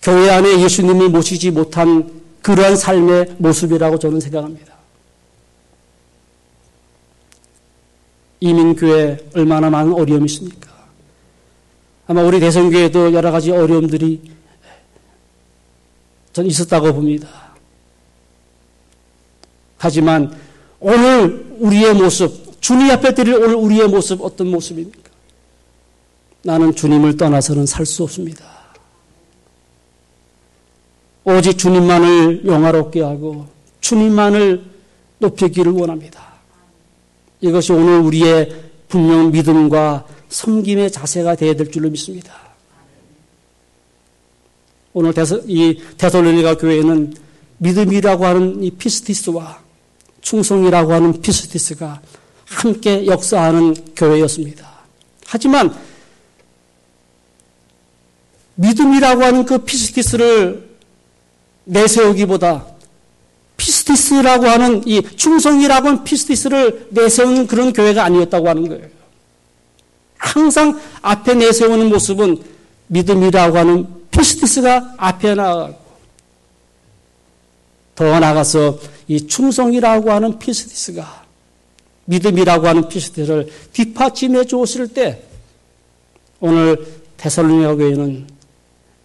교회 0.00 0.30
안에 0.30 0.60
예수님이 0.60 1.08
모시지 1.08 1.50
못한 1.50 2.10
그러한 2.42 2.76
삶의 2.76 3.36
모습이라고 3.38 3.98
저는 3.98 4.20
생각합니다. 4.20 4.71
이민교회 8.42 9.30
얼마나 9.36 9.70
많은 9.70 9.92
어려움이 9.92 10.24
있습니까? 10.24 10.68
아마 12.08 12.22
우리 12.22 12.40
대성교회도 12.40 13.14
여러 13.14 13.30
가지 13.30 13.52
어려움들이 13.52 14.20
전 16.32 16.46
있었다고 16.46 16.92
봅니다. 16.92 17.28
하지만 19.78 20.36
오늘 20.80 21.54
우리의 21.60 21.94
모습, 21.94 22.60
주님 22.60 22.90
앞에 22.90 23.14
드릴 23.14 23.34
오늘 23.34 23.54
우리의 23.54 23.86
모습 23.86 24.20
어떤 24.20 24.48
모습입니까? 24.48 25.10
나는 26.42 26.74
주님을 26.74 27.16
떠나서는 27.16 27.66
살 27.66 27.86
수 27.86 28.02
없습니다. 28.02 28.44
오직 31.24 31.56
주님만을 31.56 32.44
영화롭게 32.44 33.02
하고 33.02 33.46
주님만을 33.80 34.64
높이기를 35.18 35.70
원합니다. 35.70 36.31
이것이 37.42 37.72
오늘 37.72 37.98
우리의 37.98 38.50
분명 38.88 39.30
믿음과 39.30 40.06
섬김의 40.28 40.90
자세가 40.92 41.34
되어야 41.34 41.54
될 41.54 41.70
줄로 41.70 41.90
믿습니다. 41.90 42.34
오늘 44.94 45.12
대서, 45.12 45.40
이 45.46 45.78
데살로니가 45.98 46.56
교회는 46.56 47.14
믿음이라고 47.58 48.24
하는 48.24 48.62
이 48.62 48.70
πίστις와 48.70 49.60
충성이라고 50.20 50.92
하는 50.92 51.20
πίστις가 51.20 52.00
함께 52.44 53.06
역사하는 53.06 53.74
교회였습니다. 53.96 54.70
하지만 55.26 55.74
믿음이라고 58.54 59.24
하는 59.24 59.44
그 59.44 59.58
πίστις를 59.58 60.70
내세우기보다 61.64 62.71
πίστις라고 63.62 64.46
하는 64.46 64.82
이 64.88 65.00
충성이라고 65.16 65.86
하는 65.86 66.04
πίστις를 66.04 66.88
내세우는 66.90 67.46
그런 67.46 67.72
교회가 67.72 68.04
아니었다고 68.04 68.48
하는 68.48 68.68
거예요. 68.68 68.88
항상 70.18 70.80
앞에 71.00 71.34
내세우는 71.34 71.88
모습은 71.88 72.42
믿음이라고 72.88 73.56
하는 73.56 73.86
πίστις가 74.10 74.94
앞에 74.96 75.36
나가고 75.36 75.80
더 77.94 78.18
나아가서 78.18 78.80
이 79.06 79.26
충성이라고 79.28 80.10
하는 80.10 80.38
πίστις가 80.40 81.24
믿음이라고 82.06 82.66
하는 82.66 82.88
πίστις를 82.88 83.48
뒷받침해 83.72 84.44
주었을 84.44 84.88
때 84.88 85.22
오늘 86.40 86.84
데살로니가 87.16 87.76
교회는 87.76 88.26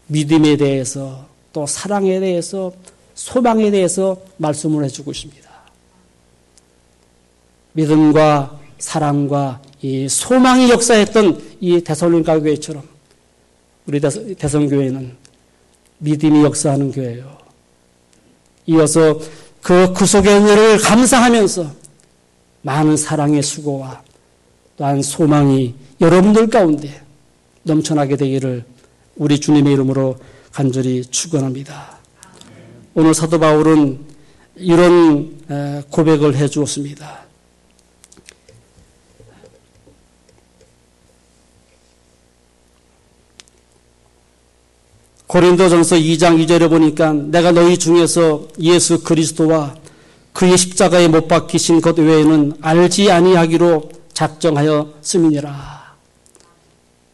믿음에 0.08 0.58
대해서 0.58 1.28
또 1.54 1.68
사랑에 1.68 2.20
대해서 2.20 2.72
소망에 3.18 3.72
대해서 3.72 4.16
말씀을 4.38 4.86
해주고 4.86 5.12
있습니다. 5.12 5.50
믿음과 7.74 8.60
사랑과 8.78 9.60
이 9.82 10.08
소망이 10.08 10.70
역사했던 10.70 11.58
이 11.60 11.82
데살로니가 11.82 12.40
교회처럼 12.40 12.84
우리 13.88 14.00
대성교회는 14.00 15.16
믿음이 15.98 16.44
역사하는 16.44 16.92
교회예요. 16.92 17.38
이어서 18.68 19.20
그 19.64 19.94
구속의 19.94 20.36
은혜를 20.36 20.78
감사하면서 20.80 21.72
많은 22.62 22.98
사랑의 22.98 23.42
수고와 23.42 24.04
또한 24.78 25.02
소망이 25.02 25.74
여러분들 26.00 26.48
가운데 26.48 27.02
넘쳐나게 27.64 28.16
되기를 28.16 28.64
우리 29.16 29.40
주님의 29.40 29.74
이름으로 29.74 30.18
간절히 30.52 31.04
축원합니다. 31.04 31.97
오늘 33.00 33.14
사도 33.14 33.40
바울은 33.40 34.00
이런 34.56 35.86
고백을 35.92 36.36
해 36.36 36.48
주었습니다. 36.48 37.28
고린도전서 45.28 45.98
2장 45.98 46.44
2절에 46.44 46.72
보니까 46.72 47.14
내가 47.14 47.52
너희 47.52 47.78
중에서 47.78 48.48
예수 48.62 49.04
그리스도와 49.04 49.76
그의 50.34 50.58
십자가에 50.58 51.08
못 51.08 51.28
박히신 51.28 51.82
것 51.82 52.00
외에는 52.00 52.54
알지 52.62 53.12
아니하기로 53.12 53.92
작정하여 54.14 54.96
쓰미니라. 55.04 55.96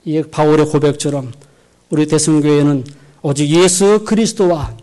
이 0.05 0.21
바울의 0.31 0.67
고백처럼 0.67 1.33
우리 1.89 2.07
대승교회는 2.07 2.85
오직 3.21 3.49
예수 3.49 4.05
그리스도와 4.05 4.81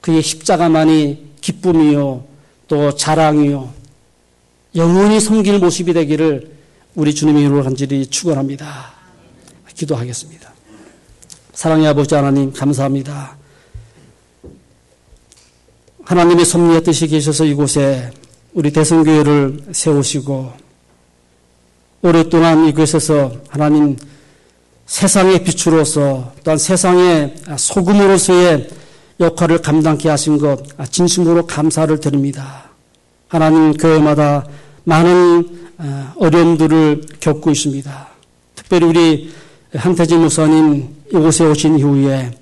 그의 0.00 0.22
십자가만이 0.22 1.30
기쁨이요 1.40 2.24
또 2.68 2.94
자랑이요 2.94 3.72
영원히 4.76 5.20
섬길 5.20 5.58
모습이 5.58 5.92
되기를 5.92 6.52
우리 6.94 7.14
주님의 7.14 7.42
이름으로 7.42 7.64
간절히 7.64 8.06
축원합니다. 8.06 8.92
기도하겠습니다. 9.74 10.52
사랑의 11.52 11.88
아버지 11.88 12.14
하나님 12.14 12.52
감사합니다. 12.52 13.36
하나님의 16.04 16.44
섭리의 16.44 16.82
뜻이 16.82 17.06
계셔서 17.06 17.44
이곳에 17.44 18.10
우리 18.52 18.72
대성교회를 18.72 19.66
세우시고 19.72 20.52
오랫동안 22.02 22.66
이곳에서 22.66 23.32
하나님 23.48 23.96
세상의 24.86 25.44
빛으로서 25.44 26.32
또한 26.42 26.58
세상의 26.58 27.36
소금으로서의 27.56 28.68
역할을 29.20 29.58
감당케 29.58 30.08
하신 30.08 30.38
것 30.38 30.62
진심으로 30.90 31.46
감사를 31.46 32.00
드립니다. 32.00 32.70
하나님 33.28 33.74
교회마다 33.74 34.46
많은 34.84 35.60
어, 35.78 36.12
어려움들을 36.16 37.02
겪고 37.20 37.50
있습니다. 37.50 38.08
특별히 38.54 38.86
우리 38.86 39.32
한태진 39.74 40.20
목사님 40.20 40.88
이곳에 41.12 41.44
오신 41.44 41.78
이후에 41.78 42.32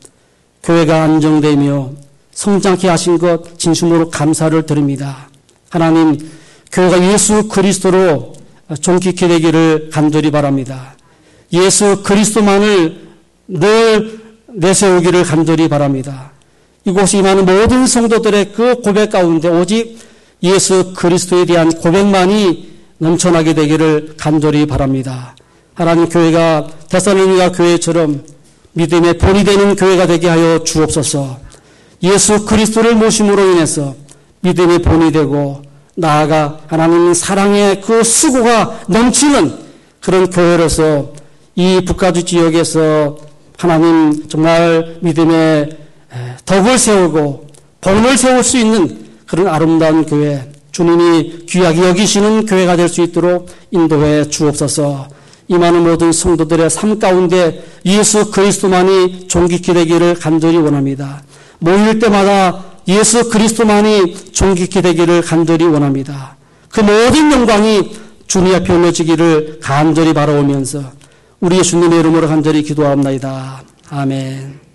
교회가 0.62 1.02
안정되며 1.02 1.90
성장케 2.32 2.88
하신 2.88 3.18
것 3.18 3.58
진심으로 3.58 4.10
감사를 4.10 4.64
드립니다. 4.64 5.28
하나님 5.70 6.16
교회가 6.72 7.12
예수 7.12 7.48
그리스도로 7.48 8.34
존귀케 8.80 9.28
되기를 9.28 9.90
간절히 9.92 10.30
바랍니다. 10.30 10.94
예수 11.52 12.02
그리스도만을 12.02 13.08
늘 13.48 14.20
내세우기를 14.46 15.24
간절히 15.24 15.68
바랍니다. 15.68 16.32
이곳에 16.88 17.18
임하는 17.18 17.44
모든 17.44 17.86
성도들의 17.86 18.52
그 18.54 18.76
고백 18.76 19.10
가운데 19.10 19.48
오직 19.48 19.98
예수 20.42 20.94
그리스도에 20.94 21.44
대한 21.44 21.70
고백만이 21.70 22.66
넘쳐나게 22.96 23.52
되기를 23.52 24.14
간절히 24.16 24.64
바랍니다. 24.66 25.36
하나님 25.74 26.08
교회가 26.08 26.66
데살로니가 26.88 27.52
교회처럼 27.52 28.24
믿음의 28.72 29.18
본이 29.18 29.44
되는 29.44 29.76
교회가 29.76 30.06
되게 30.06 30.28
하여 30.28 30.64
주옵소서. 30.64 31.38
예수 32.04 32.46
그리스도를 32.46 32.94
모심으로 32.94 33.52
인해서 33.52 33.94
믿음의 34.40 34.80
본이 34.80 35.12
되고 35.12 35.60
나아가 35.94 36.58
하나님 36.68 37.12
사랑의 37.12 37.82
그 37.82 38.02
수고가 38.02 38.80
넘치는 38.88 39.52
그런 40.00 40.30
교회로서 40.30 41.12
이 41.54 41.84
북가주 41.84 42.24
지역에서 42.24 43.18
하나님 43.58 44.26
정말 44.28 44.96
믿음의 45.02 45.87
덕을 46.44 46.78
세우고 46.78 47.48
본을 47.80 48.16
세울 48.16 48.42
수 48.42 48.58
있는 48.58 49.06
그런 49.26 49.48
아름다운 49.48 50.06
교회 50.06 50.50
주님이 50.72 51.46
귀하게 51.48 51.88
여기시는 51.88 52.46
교회가 52.46 52.76
될 52.76 52.88
수 52.88 53.02
있도록 53.02 53.48
인도해 53.70 54.28
주옵소서. 54.28 55.08
이 55.48 55.54
많은 55.54 55.82
모든 55.82 56.12
성도들의 56.12 56.68
삶 56.70 56.98
가운데 56.98 57.64
예수 57.86 58.30
그리스도만이 58.30 59.28
존귀케 59.28 59.72
되기를 59.72 60.14
간절히 60.14 60.58
원합니다. 60.58 61.22
모일 61.58 61.98
때마다 61.98 62.64
예수 62.86 63.28
그리스도만이 63.28 64.32
존귀케 64.32 64.82
되기를 64.82 65.22
간절히 65.22 65.64
원합니다. 65.64 66.36
그 66.70 66.80
모든 66.80 67.32
영광이 67.32 67.96
주님 68.26 68.54
앞에 68.54 68.72
올려지기를 68.72 69.60
간절히 69.62 70.12
바라오면서 70.12 70.82
우리 71.40 71.58
예수님의 71.58 72.00
이름으로 72.00 72.28
간절히 72.28 72.62
기도하옵나이다. 72.62 73.62
아멘. 73.90 74.67